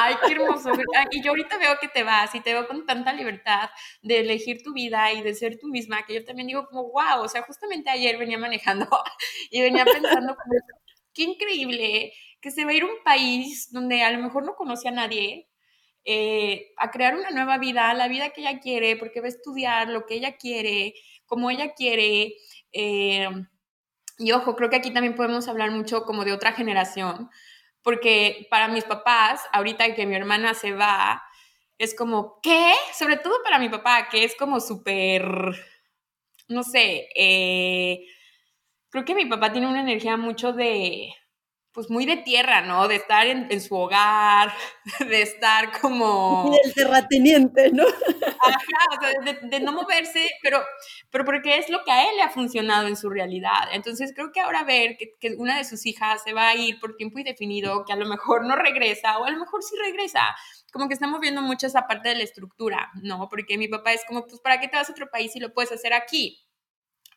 [0.00, 0.72] Ay, qué hermoso.
[1.12, 3.70] Y yo ahorita veo que te vas y te veo con tanta libertad
[4.02, 7.22] de elegir tu vida y de ser tú misma, que yo también digo como, wow,
[7.22, 8.88] o sea, justamente ayer venía manejando
[9.50, 10.54] y venía pensando como,
[11.14, 14.54] qué increíble que se va a ir a un país donde a lo mejor no
[14.54, 15.48] conoce a nadie,
[16.04, 19.88] eh, a crear una nueva vida, la vida que ella quiere, porque va a estudiar
[19.88, 20.94] lo que ella quiere,
[21.28, 22.34] como ella quiere.
[22.72, 23.28] Eh,
[24.18, 27.30] y ojo, creo que aquí también podemos hablar mucho como de otra generación,
[27.82, 31.22] porque para mis papás, ahorita que mi hermana se va,
[31.78, 32.72] es como, ¿qué?
[32.98, 35.24] Sobre todo para mi papá, que es como súper,
[36.48, 38.04] no sé, eh,
[38.90, 41.14] creo que mi papá tiene una energía mucho de,
[41.72, 42.88] pues muy de tierra, ¿no?
[42.88, 44.52] De estar en, su hogar,
[45.08, 46.50] de estar como...
[46.64, 47.84] Del terrateniente, ¿no?
[47.84, 50.60] Ajá, o sea, de, no moverse, pero,
[51.10, 53.68] pero porque es lo que a él le ha funcionado en su realidad.
[53.72, 56.80] Entonces creo que ahora ver que, que, una de sus hijas se va a ir
[56.80, 60.34] por tiempo indefinido, que a lo mejor no regresa, o a lo mejor sí regresa,
[60.72, 63.28] como que estamos viendo mucho esa parte de la estructura, ¿no?
[63.28, 65.52] Porque mi papá es como, pues, ¿para qué te vas a otro país si lo
[65.52, 66.44] puedes hacer aquí?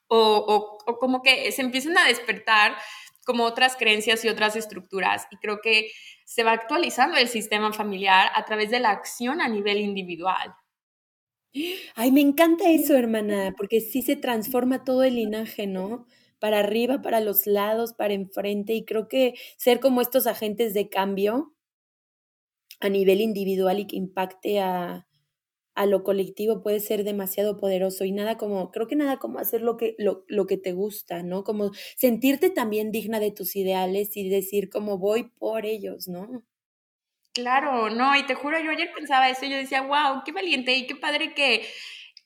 [0.08, 2.76] O, o, o como que se empiezan a despertar
[3.26, 5.28] como otras creencias y otras estructuras.
[5.32, 5.92] Y creo que
[6.26, 10.56] se va actualizando el sistema familiar a través de la acción a nivel individual.
[11.96, 16.06] Ay, me encanta eso, hermana, porque sí se transforma todo el linaje, ¿no?
[16.40, 18.74] Para arriba, para los lados, para enfrente.
[18.74, 21.54] Y creo que ser como estos agentes de cambio
[22.80, 25.08] a nivel individual y que impacte a,
[25.76, 29.62] a lo colectivo puede ser demasiado poderoso y nada como, creo que nada como hacer
[29.62, 31.44] lo que, lo, lo, que te gusta, ¿no?
[31.44, 36.44] Como sentirte también digna de tus ideales y decir como voy por ellos, ¿no?
[37.34, 40.86] Claro, no, y te juro, yo ayer pensaba eso yo decía, wow, qué valiente y
[40.86, 41.66] qué padre que,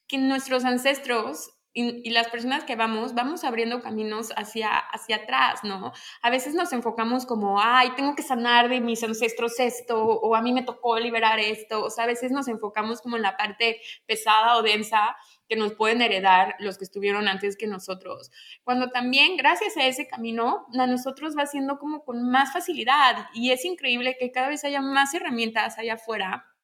[0.07, 5.91] que nuestros ancestros y, las personas que vamos, vamos abriendo caminos hacia, hacia atrás, ¿no?
[6.21, 10.41] A veces nos enfocamos como, ay, tengo que sanar de mis ancestros esto, o a
[10.41, 13.81] mí me tocó liberar esto, o sea, a veces nos enfocamos como en la parte
[14.05, 15.17] pesada o densa
[15.49, 18.31] que nos pueden heredar los que estuvieron antes que nosotros.
[18.63, 23.51] Cuando también, gracias a ese camino, a nosotros va siendo como con más facilidad y
[23.51, 26.54] es increíble que cada vez haya más herramientas allá afuera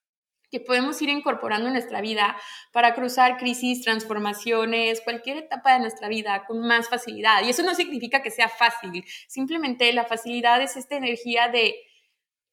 [0.51, 2.35] que podemos ir incorporando en nuestra vida
[2.71, 7.43] para cruzar crisis, transformaciones, cualquier etapa de nuestra vida con más facilidad.
[7.43, 11.75] Y eso no significa que sea fácil, simplemente la facilidad es esta energía de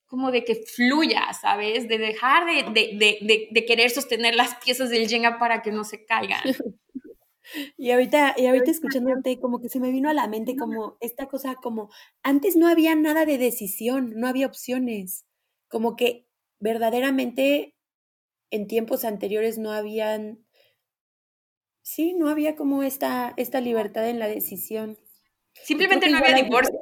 [0.07, 1.87] como de que fluya, ¿sabes?
[1.87, 5.85] De dejar de, de, de, de querer sostener las piezas del Jenga para que no
[5.85, 6.41] se caigan.
[7.77, 11.27] Y ahorita, y ahorita escuchándote, como que se me vino a la mente como esta
[11.27, 11.91] cosa, como
[12.23, 15.25] antes no había nada de decisión, no había opciones,
[15.69, 16.27] como que
[16.61, 17.78] verdaderamente
[18.51, 20.45] en tiempos anteriores no habían,
[21.83, 24.99] sí, no había como esta, esta libertad en la decisión.
[25.53, 26.79] Simplemente no había divorcio.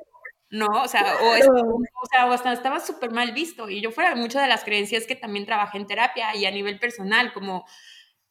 [0.49, 3.69] No, o sea, o, o sea, o hasta estaba súper mal visto.
[3.69, 6.79] Y yo fuera muchas de las creencias que también trabajé en terapia y a nivel
[6.79, 7.65] personal, como,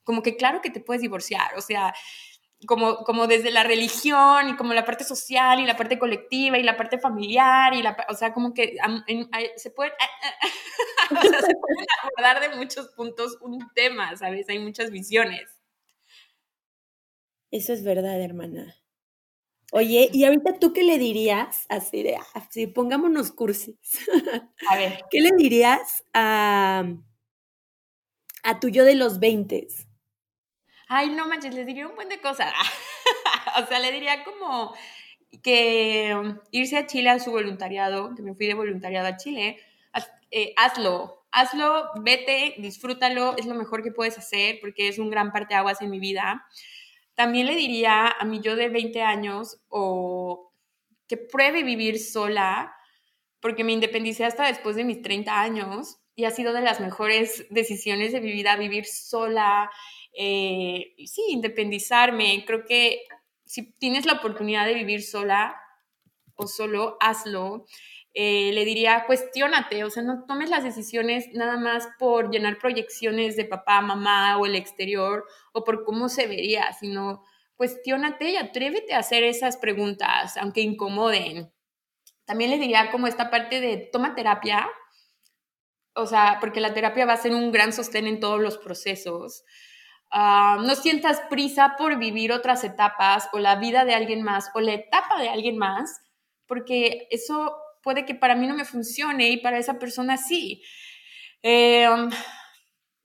[0.04, 1.56] como que claro que te puedes divorciar.
[1.58, 1.94] O sea,
[2.66, 6.64] como, como desde la religión y como la parte social y la parte colectiva y
[6.64, 8.78] la parte familiar y la, o sea, como que
[9.58, 9.92] se puede
[11.12, 14.50] o sea, se pueden abordar de muchos puntos un tema, ¿sabes?
[14.50, 15.50] Hay muchas visiones.
[17.52, 18.76] Eso es verdad, hermana.
[19.72, 21.66] Oye, ¿y ahorita tú qué le dirías?
[21.70, 23.76] Así de, así, pongámonos cursis.
[24.70, 25.00] A ver.
[25.12, 26.86] ¿Qué le dirías a,
[28.44, 29.68] a tu yo de los 20?
[30.88, 32.54] Ay, no manches, les diría un buen de cosas.
[33.64, 34.74] o sea, le diría como
[35.42, 36.16] que
[36.52, 39.60] irse a Chile a su voluntariado, que me fui de voluntariado a Chile,
[40.38, 45.32] eh, hazlo, hazlo, vete, disfrútalo, es lo mejor que puedes hacer porque es un gran
[45.32, 46.46] parteaguas en mi vida.
[47.14, 50.52] También le diría a mi yo de 20 años o
[51.08, 52.76] que pruebe vivir sola,
[53.40, 57.46] porque me independicé hasta después de mis 30 años y ha sido de las mejores
[57.50, 59.72] decisiones de mi vida vivir sola,
[60.12, 62.44] eh, sí, independizarme.
[62.46, 63.04] Creo que
[63.46, 65.56] si tienes la oportunidad de vivir sola
[66.36, 67.68] o solo, hazlo.
[68.18, 73.36] Eh, le diría, cuestiónate, o sea, no tomes las decisiones nada más por llenar proyecciones
[73.36, 77.26] de papá, mamá o el exterior o por cómo se vería, sino
[77.58, 81.52] cuestiónate y atrévete a hacer esas preguntas, aunque incomoden.
[82.24, 84.66] También le diría como esta parte de toma terapia,
[85.94, 89.44] o sea, porque la terapia va a ser un gran sostén en todos los procesos.
[90.10, 94.62] Ah, no sientas prisa por vivir otras etapas o la vida de alguien más o
[94.62, 96.00] la etapa de alguien más,
[96.48, 100.62] porque eso puede que para mí no me funcione y para esa persona sí.
[101.44, 101.88] Eh,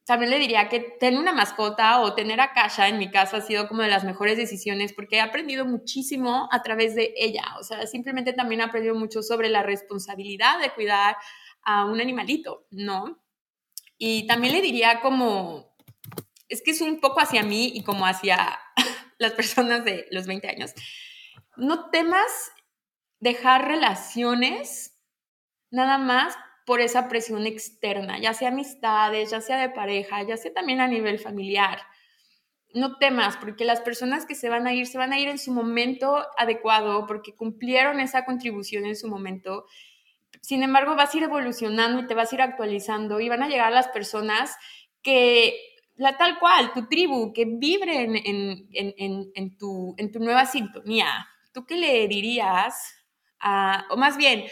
[0.05, 3.41] también le diría que tener una mascota o tener a Kasha en mi casa ha
[3.41, 7.43] sido como de las mejores decisiones porque he aprendido muchísimo a través de ella.
[7.59, 11.15] O sea, simplemente también he aprendido mucho sobre la responsabilidad de cuidar
[11.63, 13.23] a un animalito, ¿no?
[13.97, 15.75] Y también le diría como,
[16.49, 18.59] es que es un poco hacia mí y como hacia
[19.19, 20.71] las personas de los 20 años.
[21.55, 22.51] No temas
[23.21, 24.97] dejar relaciones
[25.69, 30.53] nada más por esa presión externa, ya sea amistades, ya sea de pareja, ya sea
[30.53, 31.79] también a nivel familiar.
[32.73, 35.39] No temas, porque las personas que se van a ir, se van a ir en
[35.39, 39.65] su momento adecuado, porque cumplieron esa contribución en su momento.
[40.41, 43.49] Sin embargo, vas a ir evolucionando y te vas a ir actualizando y van a
[43.49, 44.55] llegar las personas
[45.01, 45.57] que,
[45.95, 51.27] la tal cual, tu tribu, que vibren en, en, en, tu, en tu nueva sintonía.
[51.53, 53.00] ¿Tú qué le dirías
[53.91, 54.45] o más bien,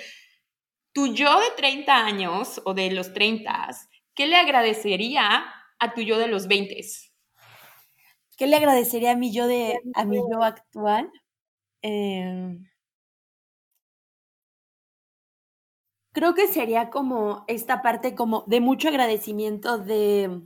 [0.94, 3.70] tu yo de 30 años o de los 30,
[4.16, 5.46] ¿qué le agradecería
[5.80, 6.82] a tu yo de los 20?
[8.38, 11.12] ¿Qué le agradecería a mi yo de a mi yo actual?
[11.84, 12.66] Em,
[16.12, 20.42] creo que sería como esta parte como de mucho agradecimiento de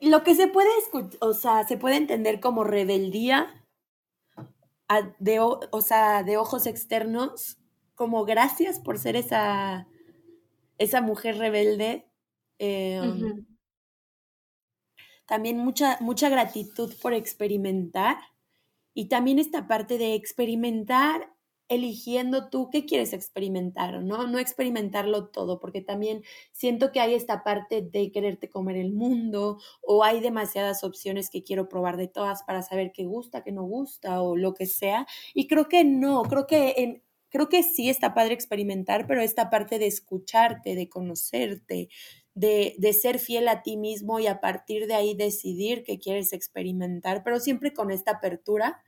[0.00, 0.68] lo que se puede
[1.20, 3.59] o sea, se puede entender como rebeldía
[5.18, 7.58] de, o sea, de ojos externos,
[7.94, 9.86] como gracias por ser esa,
[10.78, 12.06] esa mujer rebelde.
[12.58, 13.46] Em,
[15.26, 18.18] también mucha, mucha gratitud por experimentar
[18.94, 21.32] y también esta parte de experimentar
[21.70, 24.26] eligiendo tú qué quieres experimentar, ¿no?
[24.26, 29.58] No experimentarlo todo, porque también siento que hay esta parte de quererte comer el mundo
[29.80, 33.62] o hay demasiadas opciones que quiero probar de todas para saber qué gusta, qué no
[33.62, 35.06] gusta o lo que sea.
[35.32, 39.48] Y creo que no, creo que en, creo que sí está padre experimentar, pero esta
[39.48, 41.88] parte de escucharte, de conocerte,
[42.34, 46.32] de, de, ser fiel a ti mismo y a partir de ahí decidir qué quieres
[46.32, 48.82] experimentar, pero siempre con esta apertura.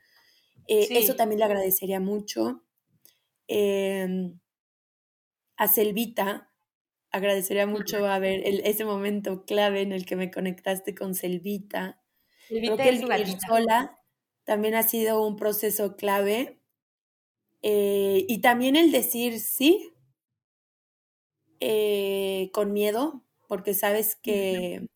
[0.66, 2.62] Eh, eso también le agradecería mucho.
[3.48, 4.40] Em,
[5.56, 6.50] a Selvita.
[7.10, 12.02] Agradecería mucho haber el, ese momento clave en el que me conectaste con Selvita.
[12.64, 13.98] Creo que el vivir sola
[14.44, 16.60] también ha sido un proceso clave.
[17.62, 19.92] Eh, y también el decir sí
[21.60, 24.86] eh, con miedo, porque sabes que,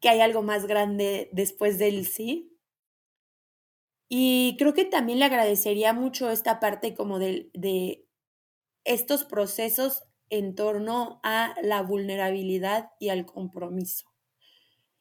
[0.00, 2.49] que hay algo más grande después del sí.
[4.12, 8.04] Y creo que también le agradecería mucho esta parte como de, de
[8.84, 14.08] estos procesos en torno a la vulnerabilidad y al compromiso.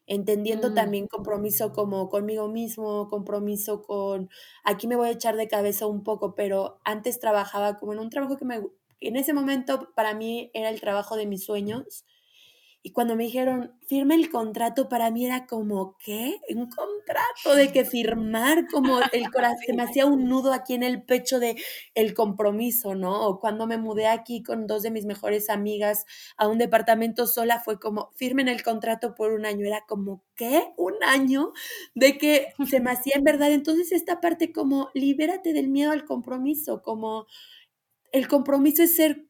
[0.05, 0.74] Entendiendo mm.
[0.76, 4.30] también compromiso como conmigo mismo, compromiso con,
[4.64, 8.12] aquí me voy a echar de cabeza un poco, pero antes trabajaba como en un
[8.12, 8.62] trabajo que me,
[8.99, 12.05] en ese momento para mí era el trabajo de mis sueños
[12.82, 16.39] y cuando me dijeron, firme el contrato, para mí era como, ¿qué?
[16.55, 20.84] Un contrato de que firmar, como el corazón, se me hacía un nudo aquí en
[20.84, 21.57] el pecho de
[21.93, 23.27] el compromiso, ¿no?
[23.27, 26.05] O cuando me mudé aquí con dos de mis mejores amigas
[26.38, 29.65] a un departamento sola, fue como, firmen el contrato por un año.
[29.65, 30.71] Era como, ¿qué?
[30.77, 31.51] Un año
[31.95, 33.51] de que se me hacía en verdad.
[33.51, 37.27] Entonces esta parte como, libérate del miedo al compromiso, como
[38.13, 39.28] el compromiso es ser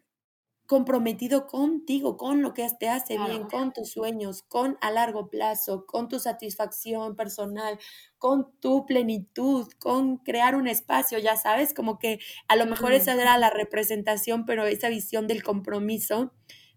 [0.70, 5.88] comprometido contigo, con lo que te hace bien, con tus sueños, con a largo plazo,
[5.88, 7.80] con tu satisfacción personal,
[8.20, 13.16] con tu plenitud, con crear un espacio, ya sabes, como que a lo mejor esa
[13.16, 16.34] era la representación, pero esa visión del compromiso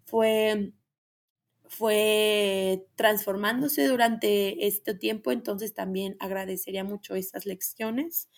[0.07, 0.73] fue
[1.69, 8.31] fue transformándose durante este tiempo, entonces también agradecería mucho esas lecciones.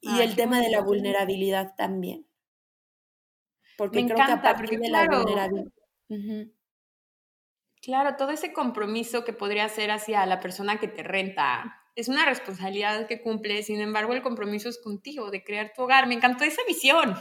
[0.00, 2.26] Y el tema de la vulnerabilidad también.
[3.76, 5.24] Porque Me encanta, porque claro,
[7.82, 12.24] Claro, todo ese compromiso que podría ser hacia la persona que te renta es una
[12.24, 16.06] responsabilidad que cumple, sin embargo el compromiso es contigo, de crear tu hogar.
[16.06, 17.14] Me encantó esa visión.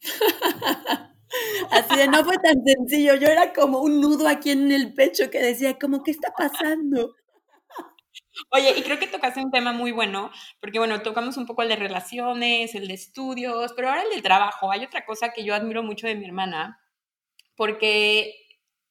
[1.70, 5.30] Así de no fue tan sencillo, yo era como un nudo aquí en el pecho
[5.30, 7.14] que decía, como, ¿qué está pasando?
[8.50, 10.30] Oye, y creo que tocaste un tema muy bueno,
[10.60, 14.22] porque bueno, tocamos un poco el de relaciones, el de estudios, pero ahora el del
[14.22, 14.70] trabajo.
[14.70, 16.80] Hay otra cosa que yo admiro mucho de mi hermana,
[17.56, 18.34] porque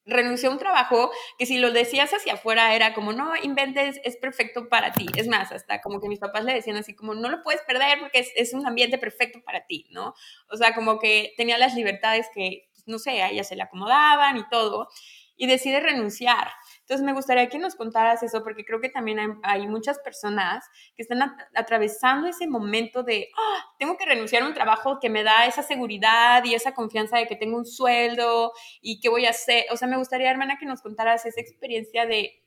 [0.06, 4.18] renunció a un trabajo que si lo decías hacia afuera era como, no inventes, es
[4.18, 5.08] perfecto para ti.
[5.18, 8.00] Es más, hasta como que mis papás le decían así como, no lo puedes perder
[8.00, 10.14] porque es, es un ambiente perfecto para ti, ¿no?
[10.50, 13.64] O sea, como que tenía las libertades que, pues, no sé, a ella se le
[13.64, 14.90] acomodaban y todo,
[15.36, 16.50] y decide renunciar.
[16.88, 20.64] Entonces me gustaría que nos contaras eso, porque creo que también hay, muchas personas
[20.96, 25.24] que están atravesando ese momento de, ah, tengo que renunciar a un trabajo que me
[25.24, 29.32] da esa seguridad y esa confianza de que tengo un sueldo y qué voy a
[29.32, 29.66] hacer.
[29.72, 32.42] O sea, me gustaría, hermana, que nos contaras esa experiencia de,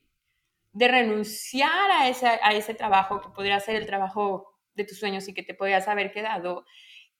[0.72, 5.28] de renunciar a ese, a ese trabajo que podría ser el trabajo de tus sueños
[5.28, 6.64] y que te podrías haber quedado.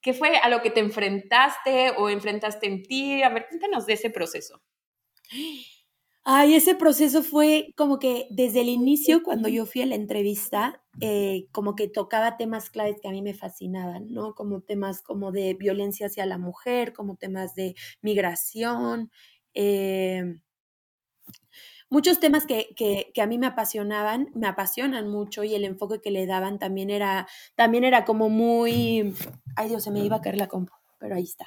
[0.01, 3.23] ¿Qué fue a lo que te enfrentaste o enfrentaste en ti?
[3.23, 4.63] A ver, cuéntanos de ese proceso.
[6.25, 10.83] Ay, ese proceso fue como que desde el inicio, cuando yo fui a la entrevista,
[11.01, 14.35] eh, como que tocaba temas claves que a mí me fascinaban, ¿no?
[14.35, 19.11] Como temas como de violencia hacia la mujer, como temas de migración,
[19.55, 20.41] eh,
[21.91, 26.01] muchos temas que, que, que, a mí me apasionaban, me apasionan mucho y el enfoque
[26.01, 29.15] que le daban también era, también era como muy,
[29.57, 31.47] ay Dios, se me iba a caer la compu pero ahí está.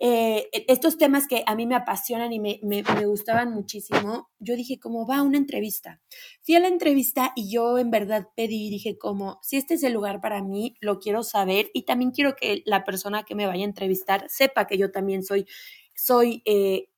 [0.00, 4.30] Eh, e, estos temas que a mí me apasionan y me, me, me, gustaban muchísimo,
[4.38, 6.00] yo dije, como va una entrevista.
[6.42, 9.92] Fui a la entrevista y yo en verdad pedí, dije, como, si este es el
[9.92, 13.64] lugar para mí, lo quiero saber y también quiero que la persona que me vaya
[13.64, 15.46] a entrevistar sepa que yo también soy,
[15.94, 16.88] soy eh,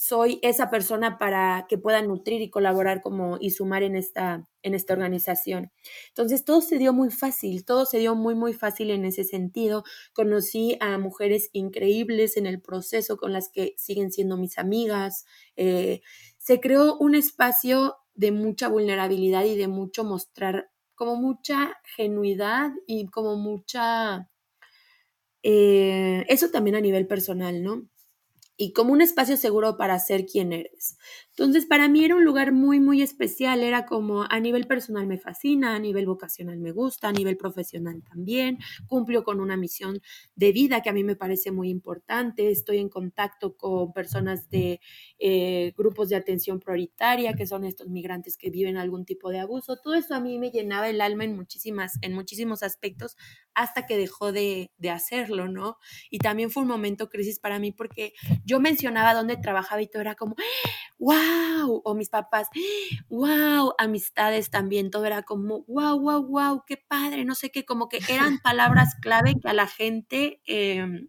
[0.00, 4.72] soy esa persona para que pueda nutrir y colaborar como y sumar en esta, en
[4.72, 5.72] esta organización.
[6.08, 9.84] Entonces todo se dio muy fácil, todo se dio muy, muy fácil en ese sentido.
[10.14, 15.26] Conocí a mujeres increíbles en el proceso con las que siguen siendo mis amigas.
[15.56, 16.00] Eh,
[16.38, 23.08] se creó un espacio de mucha vulnerabilidad y de mucho mostrar como mucha genuidad y
[23.08, 24.30] como mucha...
[25.42, 27.89] Eh, eso también a nivel personal, ¿no?
[28.60, 30.98] Y como un espacio seguro para ser quien eres.
[31.40, 33.62] Entonces, para mí era un lugar muy, muy especial.
[33.62, 38.02] Era como a nivel personal me fascina, a nivel vocacional me gusta, a nivel profesional
[38.02, 38.58] también.
[38.86, 40.02] Cumplio con una misión
[40.34, 42.50] de vida que a mí me parece muy importante.
[42.50, 44.82] Estoy en contacto con personas de
[45.18, 49.78] eh, grupos de atención prioritaria, que son estos migrantes que viven algún tipo de abuso.
[49.78, 53.16] Todo eso a mí me llenaba el alma en, muchísimas, en muchísimos aspectos
[53.54, 55.78] hasta que dejó de, de hacerlo, ¿no?
[56.10, 58.12] Y también fue un momento crisis para mí porque
[58.44, 60.36] yo mencionaba dónde trabajaba y todo era como,
[61.60, 62.48] wow, o mis papás,
[63.08, 67.88] wow, amistades también, todo era como, wow, wow, wow, qué padre, no sé qué, como
[67.88, 70.40] que eran palabras clave que a la gente...
[70.46, 71.08] Em,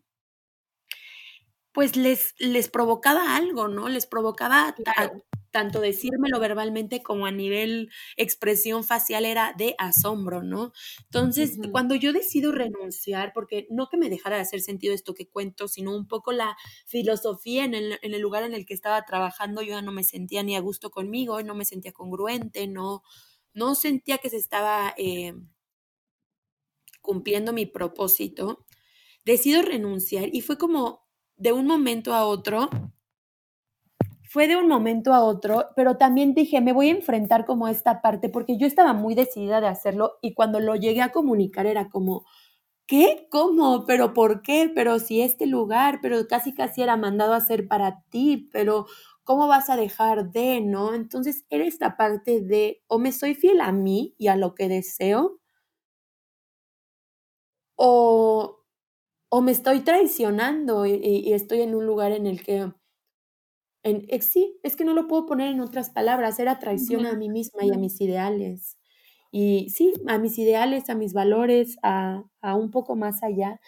[1.73, 3.87] pues les, les provocaba algo, ¿no?
[3.87, 4.75] Les provocaba
[5.51, 10.71] tanto decírmelo verbalmente como a nivel expresión facial era de asombro, ¿no?
[11.03, 15.27] Entonces, cuando yo decido renunciar, porque no que me dejara de hacer sentido esto que
[15.27, 19.03] cuento, sino un poco la filosofía en el, en el lugar en el que estaba
[19.05, 23.03] trabajando, yo ya no me sentía ni a gusto conmigo, no me sentía congruente, no,
[23.53, 25.33] no sentía que se estaba eh,
[27.01, 28.65] cumpliendo mi propósito,
[29.25, 32.69] decido renunciar y fue como de un momento a otro
[34.31, 37.71] fue de un momento a otro, pero también dije, me voy a enfrentar como a
[37.71, 41.65] esta parte, porque yo estaba muy decidida de hacerlo y cuando lo llegué a comunicar
[41.65, 42.25] era como,
[42.87, 43.27] ¿qué?
[43.31, 43.85] ¿Cómo?
[43.87, 44.71] ¿Pero por qué?
[44.73, 48.85] Pero si este lugar, pero casi casi era mandado a hacer para ti, pero
[49.23, 50.93] ¿cómo vas a dejar de, no?
[50.95, 54.69] Entonces era esta parte de, o me soy fiel a mí y a lo que
[54.69, 55.39] deseo,
[57.75, 58.59] o,
[59.29, 62.71] o me estoy traicionando y estoy en un lugar en el que
[63.83, 67.13] en, eh, sí, es que no lo puedo poner en otras palabras, era traición a
[67.15, 68.77] mí misma y a mis ideales.
[69.31, 73.59] Y sí, a mis ideales, a mis valores, a, a un poco más allá.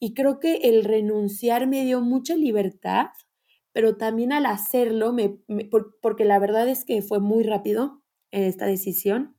[0.00, 3.06] Y creo que el renunciar me dio mucha libertad,
[3.72, 5.40] pero también al hacerlo, me,
[6.02, 9.36] porque la verdad es que fue muy rápido esta decisión,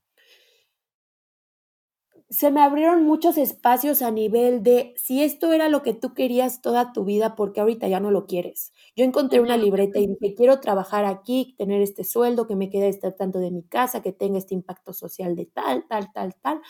[2.34, 6.61] se me abrieron muchos espacios a nivel de si esto era lo que tú querías
[6.61, 8.73] toda tu vida, porque ahorita ya no lo quieres.
[8.95, 12.88] Yo encontré una libreta y dije, quiero trabajar aquí, tener este sueldo, que me quede
[12.89, 16.61] este tanto de mi casa, que tenga este impacto social de tal, tal, tal, tal.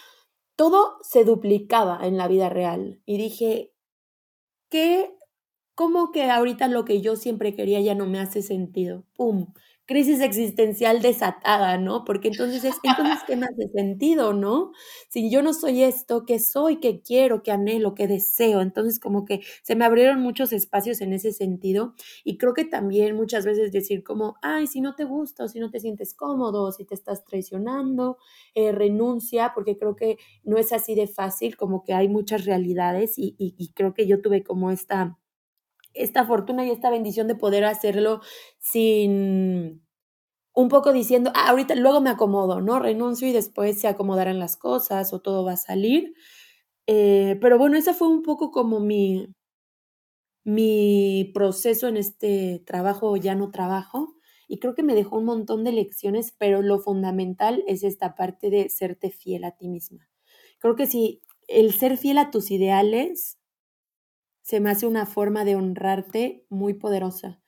[0.58, 3.02] Todo se duplicaba en la vida real.
[3.06, 3.72] Y dije,
[4.70, 5.16] ¿qué?
[5.76, 9.06] ¿Cómo que ahorita lo que yo siempre quería ya no me hace sentido?
[9.16, 9.54] ¡Pum!
[9.86, 12.06] Crisis existencial desatada, ¿no?
[12.06, 14.72] Porque entonces es, entonces, ¿qué me hace sentido, no?
[15.10, 18.62] Si yo no soy esto, ¿qué soy, qué quiero, qué anhelo, qué deseo?
[18.62, 23.16] Entonces, como que se me abrieron muchos espacios en ese sentido y creo que también
[23.16, 26.64] muchas veces decir como, ay, si no te gusta o si no te sientes cómodo
[26.64, 28.18] o si te estás traicionando,
[28.56, 33.18] eh, renuncia, porque creo que no es así de fácil, como que hay muchas realidades
[33.18, 35.18] y, y creo que yo tuve como esta
[35.94, 38.22] esta fortuna y esta bendición de poder hacerlo
[38.60, 39.84] sin
[40.54, 42.80] un poco diciendo, ah, ahorita luego me acomodo, ¿no?
[42.80, 46.14] Renuncio y después se acomodarán las cosas o todo va a salir.
[46.88, 49.28] Eh, pero bueno, ese fue un poco como mi,
[50.44, 54.16] mi proceso en este trabajo ya no trabajo
[54.48, 58.50] y creo que me dejó un montón de lecciones, pero lo fundamental es esta parte
[58.50, 60.08] de serte fiel a ti misma.
[60.60, 63.40] Creo que si el ser fiel a tus ideales
[64.44, 67.42] se me hace una forma de honrarte muy poderosa.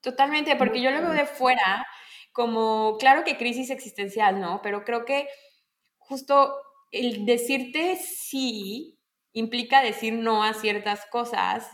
[0.00, 1.84] Totalmente, porque yo lo veo de fuera
[2.32, 4.62] como, claro que crisis existencial, ¿no?
[4.62, 5.26] Pero creo que
[5.98, 6.54] justo
[6.92, 8.98] el decirte sí
[9.32, 11.68] implica decir no a ciertas cosas.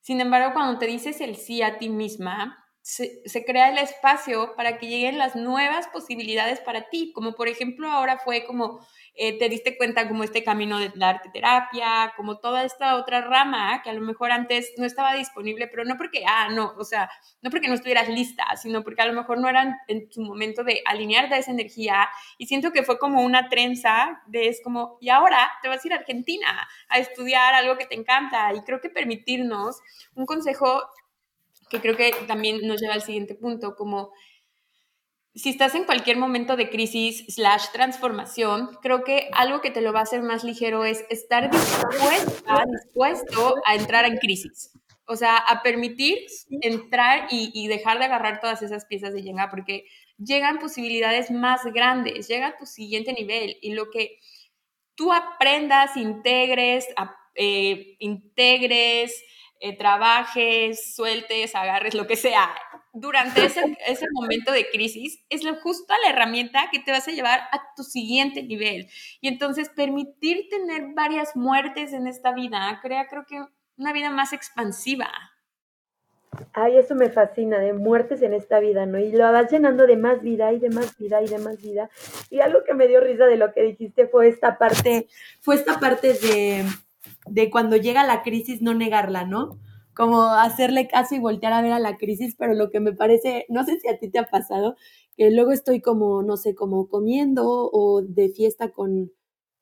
[0.00, 4.54] Sin embargo, cuando te dices el sí a ti misma, se, se, crea el espacio
[4.56, 8.86] para que lleguen las nuevas posibilidades para ti, como por ejemplo ahora fue como
[9.16, 13.80] eh, te diste cuenta como este camino de la terapia, como toda esta otra rama
[13.82, 17.08] que a lo mejor antes no estaba disponible, pero no porque, ah, no, o sea,
[17.40, 20.64] no porque no estuvieras lista, sino porque a lo mejor no eran en su momento
[20.64, 22.08] de alinearte a esa energía.
[22.38, 25.88] Y siento que fue como una trenza de es como, y ahora te vas a
[25.88, 28.52] ir a Argentina a estudiar algo que te encanta.
[28.54, 29.80] Y creo que permitirnos
[30.14, 30.82] un consejo
[31.70, 34.12] que creo que también nos lleva al siguiente punto, como
[35.34, 39.92] si estás en cualquier momento de crisis slash transformación, creo que algo que te lo
[39.92, 44.70] va a hacer más ligero es estar dispuesto a entrar en crisis.
[45.06, 46.18] O sea, a permitir
[46.62, 49.84] entrar y, dejar de agarrar todas esas piezas de Jenga, porque
[50.18, 54.18] llegan posibilidades más grandes, llega tu siguiente nivel y lo que
[54.94, 56.86] tú aprendas, integres,
[57.34, 59.22] eh, integres,
[59.60, 62.54] eh, trabajes, sueltes, agarres, lo que sea,
[62.94, 67.12] durante ese, ese momento de crisis, es lo justo la herramienta que te vas a
[67.12, 68.88] llevar a tu siguiente nivel.
[69.20, 73.44] Y entonces permitir tener varias muertes en esta vida crea, creo que,
[73.76, 75.10] una vida más expansiva.
[76.52, 78.98] Ay, eso me fascina, de muertes en esta vida, ¿no?
[78.98, 81.90] Y lo vas llenando de más vida y de más vida y de más vida.
[82.30, 85.08] Y algo que me dio risa de lo que dijiste fue esta parte,
[85.40, 86.64] fue esta parte de,
[87.26, 89.58] de cuando llega la crisis no negarla, ¿no?
[89.94, 93.46] Como hacerle caso y voltear a ver a la crisis, pero lo que me parece,
[93.48, 94.76] no sé si a ti te ha pasado,
[95.16, 99.12] que luego estoy como, no sé, como comiendo o de fiesta con,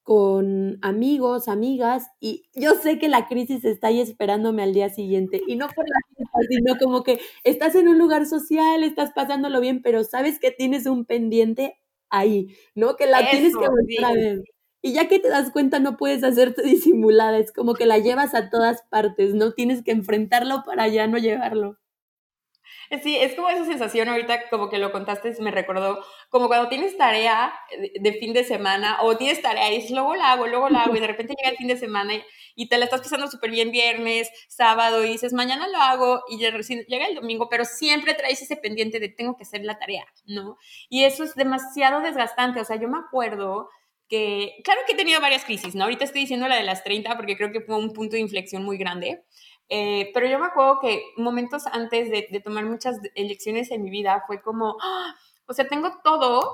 [0.02, 5.42] con amigos, amigas, y yo sé que la crisis está ahí esperándome al día siguiente,
[5.46, 9.60] y no por la fiesta, sino como que estás en un lugar social, estás pasándolo
[9.60, 11.78] bien, pero sabes que tienes un pendiente
[12.10, 12.96] ahí, ¿no?
[12.96, 14.42] Que la tienes que volver a ver.
[14.82, 18.34] Y ya que te das cuenta, no puedes hacerte disimulada, es como que la llevas
[18.34, 19.52] a todas partes, ¿no?
[19.52, 21.78] Tienes que enfrentarlo para ya no llevarlo.
[23.02, 26.96] Sí, es como esa sensación ahorita, como que lo contaste, me recordó, como cuando tienes
[26.98, 27.54] tarea
[28.00, 30.94] de, fin de semana o tienes tarea y dices, luego la hago, luego la hago
[30.94, 32.12] y de repente llega el fin de semana
[32.54, 36.36] y, te la estás pasando súper bien viernes, sábado y dices, mañana lo hago y
[36.36, 40.58] llega el domingo, pero siempre traes ese pendiente de tengo que hacer la tarea, ¿no?
[40.90, 43.70] Y eso es demasiado desgastante, o sea, yo me acuerdo
[44.12, 45.84] que, claro que he tenido varias crisis, ¿no?
[45.84, 48.62] Ahorita estoy diciendo la de las 30 porque creo que fue un punto de inflexión
[48.62, 49.24] muy grande.
[49.70, 54.22] Eh, pero yo me acuerdo que momentos antes de, tomar muchas elecciones en mi vida
[54.26, 55.14] fue como, ¡ah!
[55.46, 56.52] o sea, tengo todo,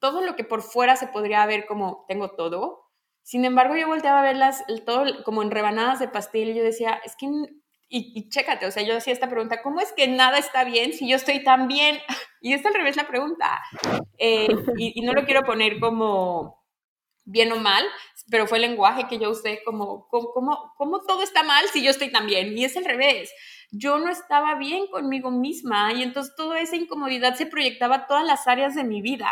[0.00, 2.90] todo lo que por fuera se podría ver como tengo todo.
[3.22, 7.00] Sin embargo, yo volteaba a verlas todo como en rebanadas de pastel y yo decía,
[7.04, 7.28] es que,
[7.88, 11.08] y, chécate, o sea, yo hacía esta pregunta, ¿cómo es que nada está bien si
[11.08, 12.00] yo estoy tan bien?
[12.44, 13.62] Y es al revés la pregunta.
[14.18, 16.61] Eh, y, y no lo quiero poner como
[17.24, 17.84] bien o mal,
[18.30, 20.32] pero fue el lenguaje que yo usé como, como,
[20.76, 22.56] como, todo está mal si yo estoy tan bien.
[22.56, 23.32] Y es al revés.
[23.74, 28.26] Yo no estaba bien conmigo misma y entonces toda esa incomodidad se proyectaba a todas
[28.26, 29.30] las áreas de mi vida.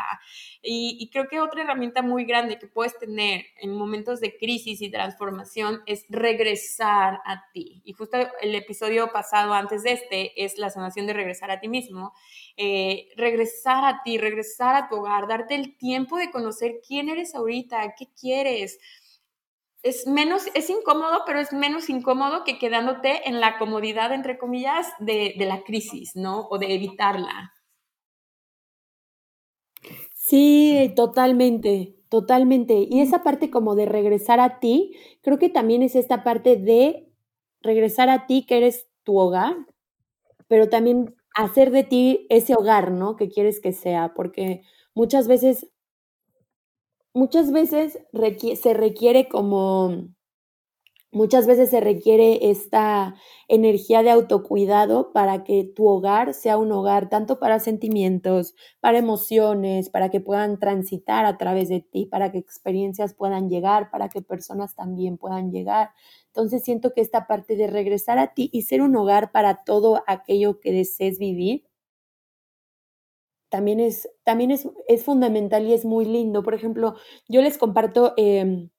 [0.63, 4.91] Y, creo que otra herramienta muy grande que puedes tener en momentos de crisis y
[4.91, 7.83] transformación es regresar a ti.
[7.85, 11.69] Y justo el episodio pasado antes de este es la sanación de regresar a ti
[11.69, 12.15] mismo.
[12.57, 17.35] Eh, regresar a ti, regresar a tu hogar, darte el tiempo de conocer quién eres
[17.35, 18.79] ahorita, qué quieres.
[19.83, 24.87] Es menos, es incómodo, pero es menos incómodo que quedándote en la comodidad, entre comillas,
[25.01, 26.47] de, de la crisis, ¿no?
[26.49, 27.53] O de evitarla.
[30.15, 32.87] Sí, totalmente, totalmente.
[32.91, 37.09] Y esa parte como de regresar a ti, creo que también es esta parte de
[37.63, 39.57] regresar a ti, que eres tu hogar,
[40.49, 43.17] pero también hacer de ti ese hogar, ¿no?
[43.17, 44.63] Que quieres que sea, porque
[44.95, 45.69] muchas veces,
[47.15, 47.99] muchas veces
[48.61, 50.11] se requiere como
[51.13, 53.17] Muchas veces se requiere esta
[53.49, 59.91] energía de autocuidado para que tu hogar sea un hogar tanto para sentimientos, para emociones,
[59.91, 64.23] para que puedan transitar a través de ti, para que experiencias puedan llegar, para que
[64.23, 65.91] personas también puedan llegar.
[66.27, 70.05] Entonces siento que esta parte de regresar a ti y ser un hogar para todo
[70.07, 71.65] aquello que desees vivir,
[73.51, 76.43] también es, también es, es fundamental y es muy lindo.
[76.43, 76.95] Por ejemplo,
[77.29, 78.15] yo les comparto...
[78.17, 78.71] Em,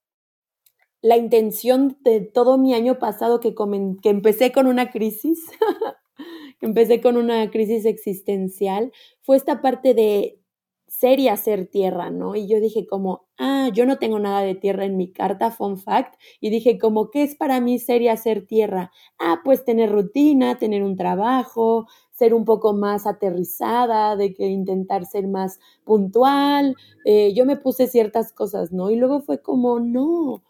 [1.02, 3.54] la intención de todo mi año pasado que,
[4.02, 5.44] que empecé con una crisis,
[6.60, 10.38] que empecé con una crisis existencial, fue esta parte de
[10.86, 12.36] ser y hacer tierra, ¿no?
[12.36, 15.78] Y yo dije como, ah, yo no tengo nada de tierra en mi carta, fun
[15.78, 18.92] fact, y dije como, ¿qué es para mí ser y hacer tierra?
[19.18, 25.06] Ah, pues tener rutina, tener un trabajo, ser un poco más aterrizada, de que intentar
[25.06, 28.90] ser más puntual, eh, yo me puse ciertas cosas, ¿no?
[28.90, 30.42] Y luego fue como, no,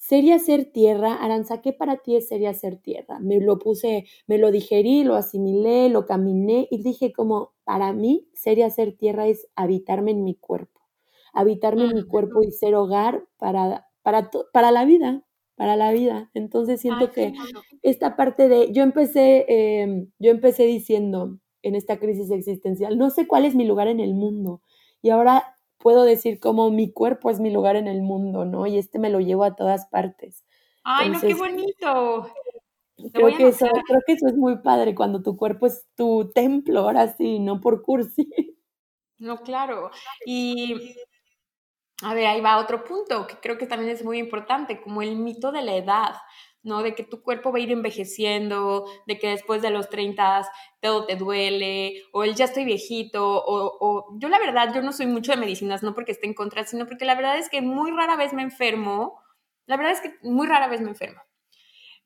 [0.00, 3.18] Sería ser tierra, Aranza, ¿qué para ti es sería ser tierra?
[3.20, 8.28] Me lo puse, me lo digerí, lo asimilé, lo caminé y dije como, para mí,
[8.32, 10.80] sería ser tierra es habitarme en mi cuerpo,
[11.32, 15.22] habitarme en mi cuerpo y ser hogar para, para, para la vida,
[15.58, 16.30] para la vida.
[16.34, 17.34] Entonces siento que
[17.82, 23.26] esta parte de, yo empecé, em, yo empecé diciendo en esta crisis existencial, no sé
[23.26, 24.62] cuál es mi lugar en el mundo.
[25.02, 28.68] Y ahora puedo decir como mi cuerpo es mi lugar en el mundo, ¿no?
[28.68, 30.44] Y este me lo llevo a todas partes.
[30.84, 32.30] Ay, no, qué bonito.
[33.12, 36.80] Creo que, eso, creo que eso es muy padre cuando tu cuerpo es tu templo,
[36.80, 38.28] ahora sí, no por cursi.
[39.18, 39.90] No, claro.
[40.24, 40.94] Y
[42.02, 45.16] a ver, ahí va otro punto que creo que también es muy importante, como el
[45.16, 46.14] mito de la edad.
[46.62, 46.82] ¿no?
[46.82, 50.46] De que tu cuerpo va a ir envejeciendo, de que después de los 30
[50.80, 55.06] todo te duele, o el ya estoy viejito, o, yo la verdad, yo no soy
[55.06, 57.90] mucho de medicinas, no porque esté en contra, sino porque la verdad es que muy
[57.90, 59.20] rara vez me enfermo,
[59.66, 61.20] la verdad es que muy rara vez me enfermo.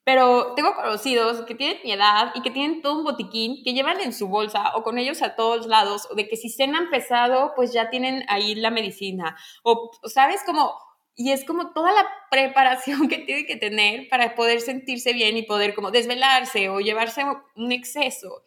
[0.04, 4.00] Pero tengo conocidos que tienen mi edad y que tienen todo un botiquín que llevan
[4.00, 7.52] en su bolsa o con ellos a todos lados, o de que si cenan pesado,
[7.54, 9.36] pues ya tienen ahí la medicina.
[9.62, 10.42] O, ¿sabes?
[10.44, 10.72] Como
[11.14, 15.42] y es como toda la preparación que tiene que tener para poder sentirse bien y
[15.42, 17.24] poder como desvelarse o llevarse
[17.56, 18.44] un exceso.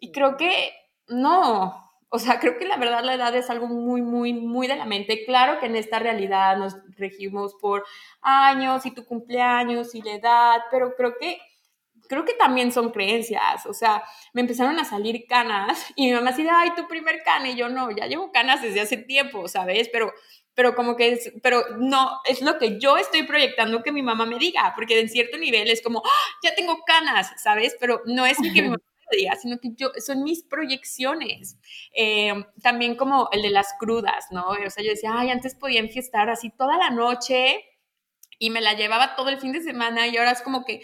[0.00, 0.72] Y creo que
[1.08, 4.76] no, o sea, creo que la verdad la edad es algo muy, muy, muy de
[4.76, 5.24] la mente.
[5.24, 7.86] Claro que en esta realidad nos regimos por
[8.20, 11.38] años y tu cumpleaños y la edad, pero creo que
[12.08, 14.02] creo que también son creencias, o sea,
[14.34, 17.70] me empezaron a salir canas y mi mamá decía, ay, tu primer cana, y yo
[17.70, 19.88] no, ya llevo canas desde hace tiempo, ¿sabes?
[19.90, 20.12] Pero
[20.54, 24.26] pero como que es, pero no, es lo que yo estoy proyectando que mi mamá
[24.26, 26.38] me diga, porque en cierto nivel es como, ¡Ah!
[26.42, 27.74] ya tengo canas, ¿sabes?
[27.80, 31.58] Pero no es que mi mamá diga, sino que yo, son mis proyecciones.
[31.94, 32.32] Eh,
[32.62, 34.48] también como el de las crudas, ¿no?
[34.48, 37.64] O sea, yo decía, ay, antes podía enfiestar así toda la noche
[38.38, 40.82] y me la llevaba todo el fin de semana y ahora es como que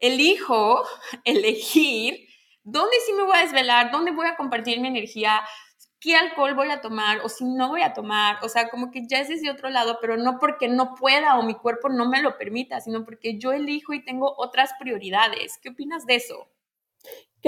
[0.00, 0.84] elijo
[1.24, 2.26] elegir
[2.64, 5.40] dónde sí me voy a desvelar, dónde voy a compartir mi energía,
[6.00, 9.06] qué alcohol voy a tomar o si no voy a tomar, o sea, como que
[9.06, 12.22] ya es desde otro lado, pero no porque no pueda o mi cuerpo no me
[12.22, 15.58] lo permita, sino porque yo elijo y tengo otras prioridades.
[15.62, 16.48] ¿Qué opinas de eso?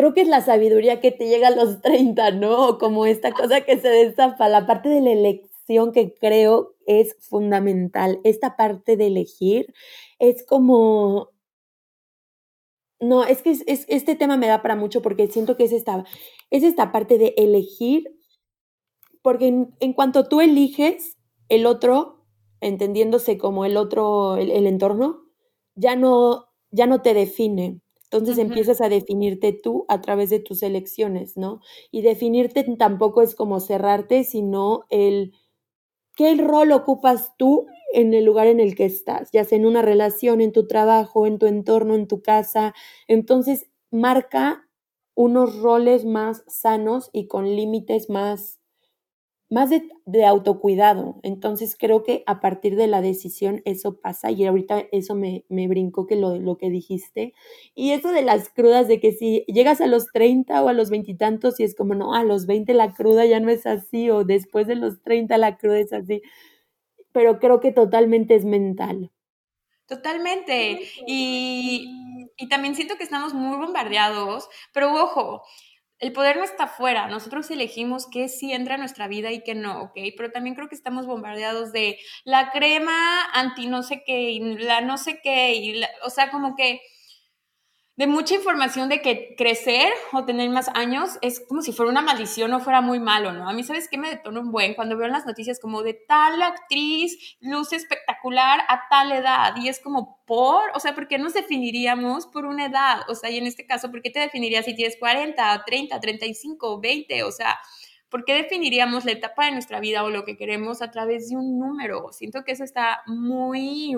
[0.01, 2.79] Creo que es la sabiduría que te llega a los 30, ¿no?
[2.79, 8.19] Como esta cosa que se destapa, la parte de la elección que creo es fundamental.
[8.25, 9.75] Esta parte de elegir
[10.19, 11.29] es como
[12.99, 16.05] no, es que es, este tema me da para mucho porque siento que es esta,
[16.49, 18.11] es esta parte de elegir
[19.21, 21.19] porque en, cuanto tú eliges,
[21.51, 22.25] el otro,
[22.63, 25.27] entendiéndose como el otro, el, entorno,
[25.75, 27.83] ya no, ya no te define.
[28.13, 31.61] Entonces empiezas a definirte tú a través de tus elecciones, ¿no?
[31.93, 35.33] Y definirte tampoco es como cerrarte, sino el
[36.17, 39.83] qué rol ocupas tú en el lugar en el que estás, ya sea en una
[39.83, 42.75] relación, en tu trabajo, en tu entorno, en tu casa.
[43.09, 44.69] Entonces marca
[45.17, 48.60] unos roles más sanos y con límites más
[49.51, 51.19] más de, autocuidado.
[51.25, 55.67] Entonces creo que a partir de la decisión eso pasa y ahorita eso me, me
[55.67, 57.35] brincó que lo, lo, que dijiste.
[57.75, 60.91] Y eso de las crudas, de que si llegas a los 30 o a los
[60.91, 64.25] veintitantos y es como, no, a los 20 la cruda ya no es así o
[64.25, 66.23] después de los 30 la cruda es así.
[67.13, 69.11] Pero creo que totalmente es mental.
[69.87, 70.81] Totalmente.
[71.09, 75.43] Y, y también siento que estamos muy bombardeados, pero ojo,
[76.01, 79.55] el poder no está fuera, nosotros elegimos qué sí entra a nuestra vida y qué
[79.55, 79.99] no, ¿ok?
[80.17, 84.81] Pero también creo que estamos bombardeados de la crema anti no sé qué y la
[84.81, 86.81] no sé qué, y o sea, como que
[88.01, 92.01] de mucha información de que crecer o tener más años es como si fuera una
[92.01, 93.47] maldición o fuera muy malo, ¿no?
[93.47, 94.73] A mí, ¿sabes qué me detona un buen?
[94.73, 99.69] Cuando veo en las noticias como de tal actriz, luz espectacular a tal edad, y
[99.69, 103.03] es como por, o sea, ¿por qué nos definiríamos por una edad?
[103.11, 106.81] O sea, y en este caso, ¿por qué te definirías si tienes 40, 30, 35,
[106.81, 107.23] 20?
[107.25, 107.59] O sea,
[108.09, 111.37] ¿por qué definiríamos la etapa de nuestra vida o lo que queremos a través de
[111.37, 112.11] un número?
[112.13, 113.95] Siento que eso está muy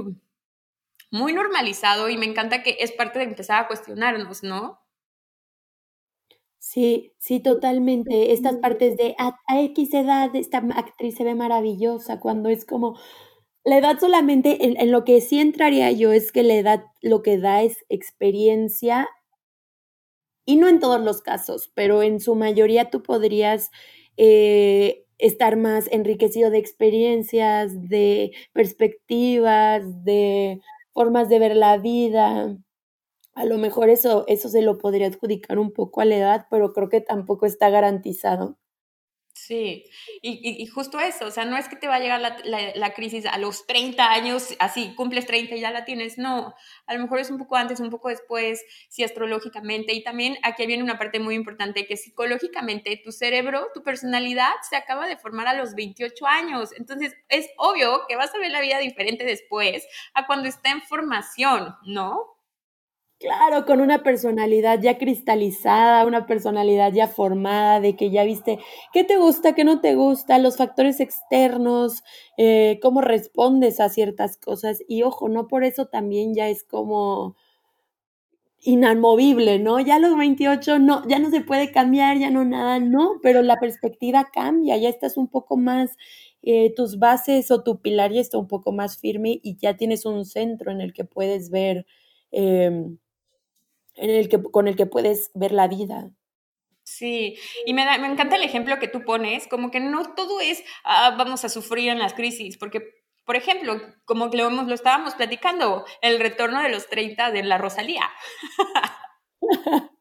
[1.12, 4.80] muy normalizado y me encanta que es parte de empezar a cuestionarnos, ¿no?
[6.58, 8.32] Sí, sí, totalmente.
[8.32, 12.98] Estas partes de a, X edad esta actriz se ve maravillosa, cuando es como
[13.64, 17.38] la edad solamente, en, lo que sí entraría yo es que la edad lo que
[17.38, 19.08] da es experiencia
[20.46, 23.70] y no en todos los casos, pero en su mayoría tú podrías
[24.16, 30.60] eh, estar más enriquecido de experiencias, de perspectivas, de
[30.94, 32.56] formas de ver la vida.
[33.34, 36.72] A lo mejor eso, eso se lo podría adjudicar un poco a la edad, pero
[36.74, 38.58] creo que tampoco está garantizado.
[39.34, 39.84] Sí,
[40.20, 43.38] y, justo eso, o sea, no es que te va a llegar la, crisis a
[43.38, 46.54] los 30 años, así, cumples 30 y ya la tienes, no,
[46.86, 50.66] a lo mejor es un poco antes, un poco después, si astrológicamente, y también aquí
[50.66, 55.48] viene una parte muy importante, que psicológicamente tu cerebro, tu personalidad se acaba de formar
[55.48, 59.86] a los 28 años, entonces es obvio que vas a ver la vida diferente después
[60.12, 62.41] a cuando está en formación, ¿no?
[63.22, 68.58] Claro, con una personalidad ya cristalizada, una personalidad ya formada, de que ya viste
[68.92, 72.02] qué te gusta, qué no te gusta, los factores externos,
[72.36, 74.82] eh, cómo respondes a ciertas cosas.
[74.88, 77.36] Y ojo, no por eso también ya es como
[78.60, 79.80] inamovible, ¿no?
[79.80, 83.58] Ya los 28 no, ya no se puede cambiar, ya no nada, no, pero la
[83.58, 85.96] perspectiva cambia, ya estás un poco más,
[86.42, 90.06] eh, tus bases o tu pilar ya está un poco más firme y ya tienes
[90.06, 91.86] un centro en el que puedes ver.
[92.30, 92.98] Em,
[94.02, 96.10] en el que, con el que puedes ver la vida.
[96.84, 100.62] Sí, y me, me encanta el ejemplo que tú pones, como que no todo es
[100.84, 102.80] ah, vamos a sufrir en las crisis, porque,
[103.24, 108.10] por ejemplo, como lo, lo estábamos platicando, el retorno de los 30 de la Rosalía.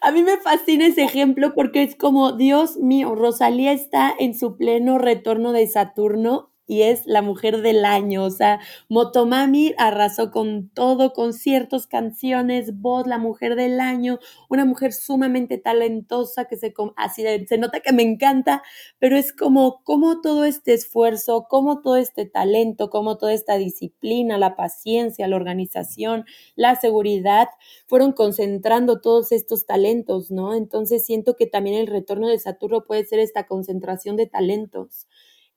[0.00, 4.56] A mí me fascina ese ejemplo porque es como, Dios mío, Rosalía está en su
[4.56, 8.22] pleno retorno de Saturno y es la mujer del año.
[8.24, 14.92] O sea, Motomami arrasó con todo, conciertos, canciones, voz, la mujer del año, una mujer
[14.92, 18.62] sumamente talentosa que se, así, se nota que me encanta,
[19.00, 24.38] pero es como, como todo este esfuerzo, como todo este talento, como toda esta disciplina,
[24.38, 27.48] la paciencia, la organización, la seguridad,
[27.88, 30.54] fueron concentrando todos estos talentos, ¿no?
[30.54, 35.08] Entonces siento que también el retorno de Saturno puede ser esta concentración de talentos.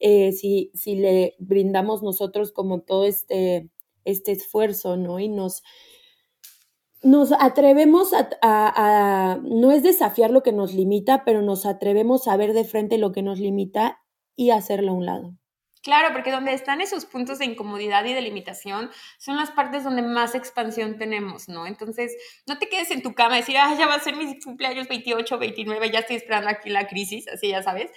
[0.06, 3.70] Eh, si, si le brindamos nosotros como todo este,
[4.04, 5.18] este esfuerzo, ¿no?
[5.22, 5.64] Y nos,
[7.02, 12.36] nos atrevemos a, a, no es desafiar lo que nos limita, pero nos atrevemos a
[12.36, 14.02] ver de frente lo que nos limita
[14.36, 15.38] y hacerlo a un lado.
[15.84, 18.90] Claro, porque donde están esos puntos de incomodidad y de limitación
[19.20, 21.66] son las partes donde más expansión tenemos, ¿no?
[21.66, 22.14] Entonces,
[22.46, 24.90] no te quedes en tu cama y decir, ah, ya va a ser mi cumpleaños
[24.90, 27.90] 28, 29, ya estoy esperando aquí la crisis, así ya sabes.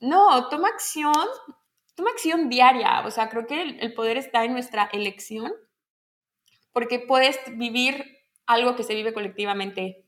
[0.00, 1.26] No, toma acción,
[1.94, 3.02] toma acción diaria.
[3.06, 5.52] O sea, creo que el, poder está en nuestra elección,
[6.72, 8.04] porque puedes vivir
[8.46, 10.04] algo que se vive colectivamente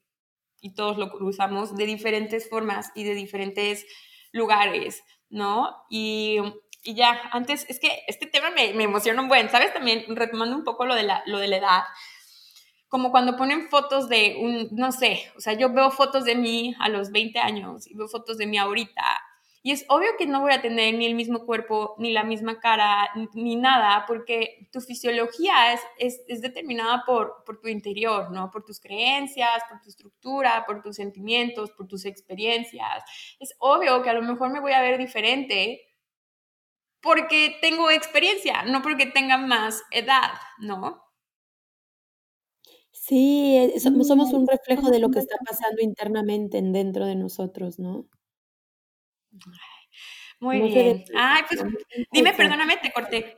[0.60, 3.86] y todos lo cruzamos de diferentes formas y de diferentes
[4.32, 5.74] lugares, ¿no?
[5.88, 6.38] Y
[6.82, 9.72] y ya, antes, es que este tema me, me emociona un buen, ¿sabes?
[9.74, 11.82] También retomando un poco lo de, la, lo de la edad,
[12.88, 16.74] como cuando ponen fotos de un, no sé, o sea, yo veo fotos de mí
[16.80, 19.02] a los 20 años y veo fotos de mí ahorita.
[19.62, 22.58] Y es obvio que no voy a tener ni el mismo cuerpo, ni la misma
[22.60, 28.50] cara, ni, nada, porque tu fisiología es, es, es determinada por, por, tu interior, ¿no?
[28.50, 33.04] Por tus creencias, por tu estructura, por tus sentimientos, por tus experiencias.
[33.38, 35.82] Es obvio que a lo mejor me voy a ver diferente
[37.02, 41.02] porque tengo experiencia, no porque tenga más edad, ¿no?
[42.92, 48.06] Sí, eh, somos, un reflejo de lo que está pasando internamente dentro de nosotros, ¿no?
[50.40, 51.04] Muy bien.
[51.14, 51.62] Ay, pues
[52.12, 53.36] dime, perdóname, te corté.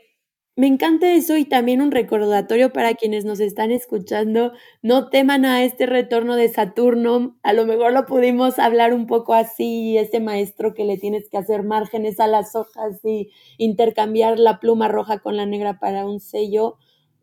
[0.55, 4.53] Me encanta eso y también un recordatorio para quienes nos están escuchando.
[4.83, 7.39] No teman a este retorno de Saturno.
[7.43, 11.39] A lo mejor lo pudimos hablar un poco así, ese maestro que le tienes que
[11.39, 16.21] hacer márgenes a las hojas y intercambiar la pluma roja con la negra para un
[16.21, 16.77] sello.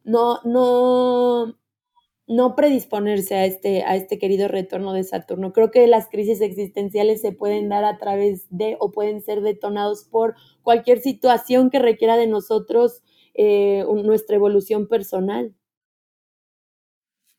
[0.04, 1.56] No, no,
[2.30, 5.52] no predisponerse a este, a este querido retorno de Saturno.
[5.52, 10.04] Creo que las crisis existenciales se pueden dar a través de o pueden ser detonados
[10.06, 13.02] por cualquier situación que requiera de nosotros
[13.34, 15.56] eh, nuestra evolución personal.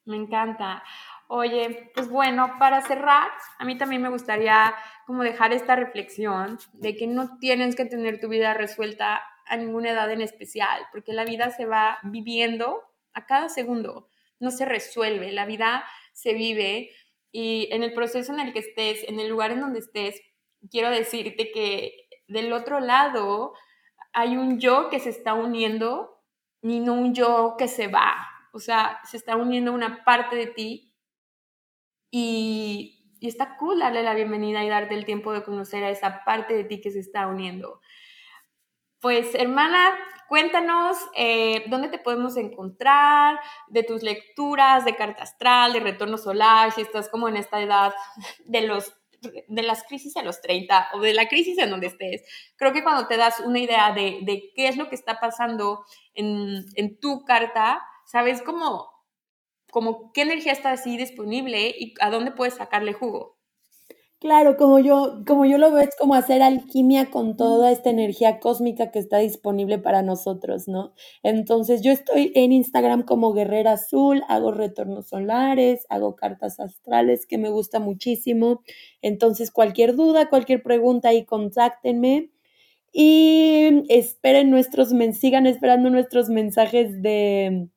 [0.06, 0.82] Me encanta.
[1.28, 3.30] Oye, pues bueno, para cerrar,
[3.60, 4.74] a mí también me gustaría
[5.06, 9.90] como dejar esta reflexión de que no tienes que tener tu vida resuelta a ninguna
[9.90, 12.82] edad en especial, porque la vida se va viviendo
[13.12, 14.08] a cada segundo,
[14.40, 16.90] no se resuelve, la vida se vive
[17.32, 20.20] y en el proceso en el que estés, en el lugar en donde estés,
[20.70, 23.54] quiero decirte que del otro lado
[24.12, 26.22] hay un yo que se está uniendo,
[26.62, 28.14] ni no un yo que se va.
[28.52, 30.92] O sea, se está uniendo una parte de ti
[32.10, 36.24] y, y está cool darle la bienvenida y darte el tiempo de conocer a esa
[36.24, 37.80] parte de ti que se está uniendo.
[39.00, 39.96] Pues hermana,
[40.30, 46.70] cuéntanos eh, dónde te podemos encontrar, de tus lecturas, de carta astral, de retorno solar,
[46.70, 47.92] si estás como en esta edad
[48.44, 48.94] de los
[49.48, 52.22] de las crisis a los 30 o de la crisis en donde estés,
[52.56, 55.84] creo que cuando te das una idea de, de qué es lo que está pasando
[56.14, 58.88] en, en tu carta, sabes cómo,
[59.72, 63.39] cómo qué energía está así disponible y a dónde puedes sacarle jugo.
[64.20, 68.38] Claro, como yo, como yo lo veo, es como hacer alquimia con toda esta energía
[68.38, 70.92] cósmica que está disponible para nosotros, ¿no?
[71.22, 77.38] Entonces, yo estoy en Instagram como Guerrera Azul, hago retornos solares, hago cartas astrales, que
[77.38, 78.60] me gusta muchísimo.
[79.00, 82.30] Entonces, cualquier duda, cualquier pregunta ahí, contáctenme.
[82.92, 87.68] Y esperen nuestros, sigan esperando nuestros mensajes de,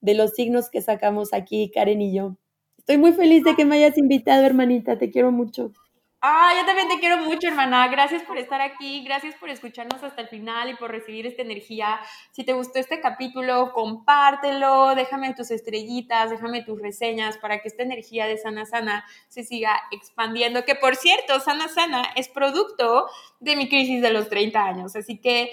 [0.00, 2.36] de los signos que sacamos aquí, Karen y yo.
[2.78, 5.72] Estoy muy feliz de que me hayas invitado, hermanita, te quiero mucho.
[6.20, 7.86] Ah, yo también te quiero mucho, hermana.
[7.86, 12.00] Gracias por estar aquí, gracias por escucharnos hasta el final y por recibir esta energía.
[12.32, 17.84] Si te gustó este capítulo, compártelo, déjame tus estrellitas, déjame tus reseñas para que esta
[17.84, 20.64] energía de Sana Sana se siga expandiendo.
[20.64, 23.06] Que por cierto, Sana Sana es producto
[23.38, 25.52] de mi crisis de los 30 años, así que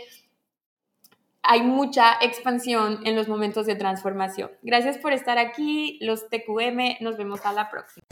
[1.43, 4.49] hay mucha expansión en los momentos de transformación.
[4.63, 8.03] Gracias por estar aquí, los TQM, nos vemos a la próxima.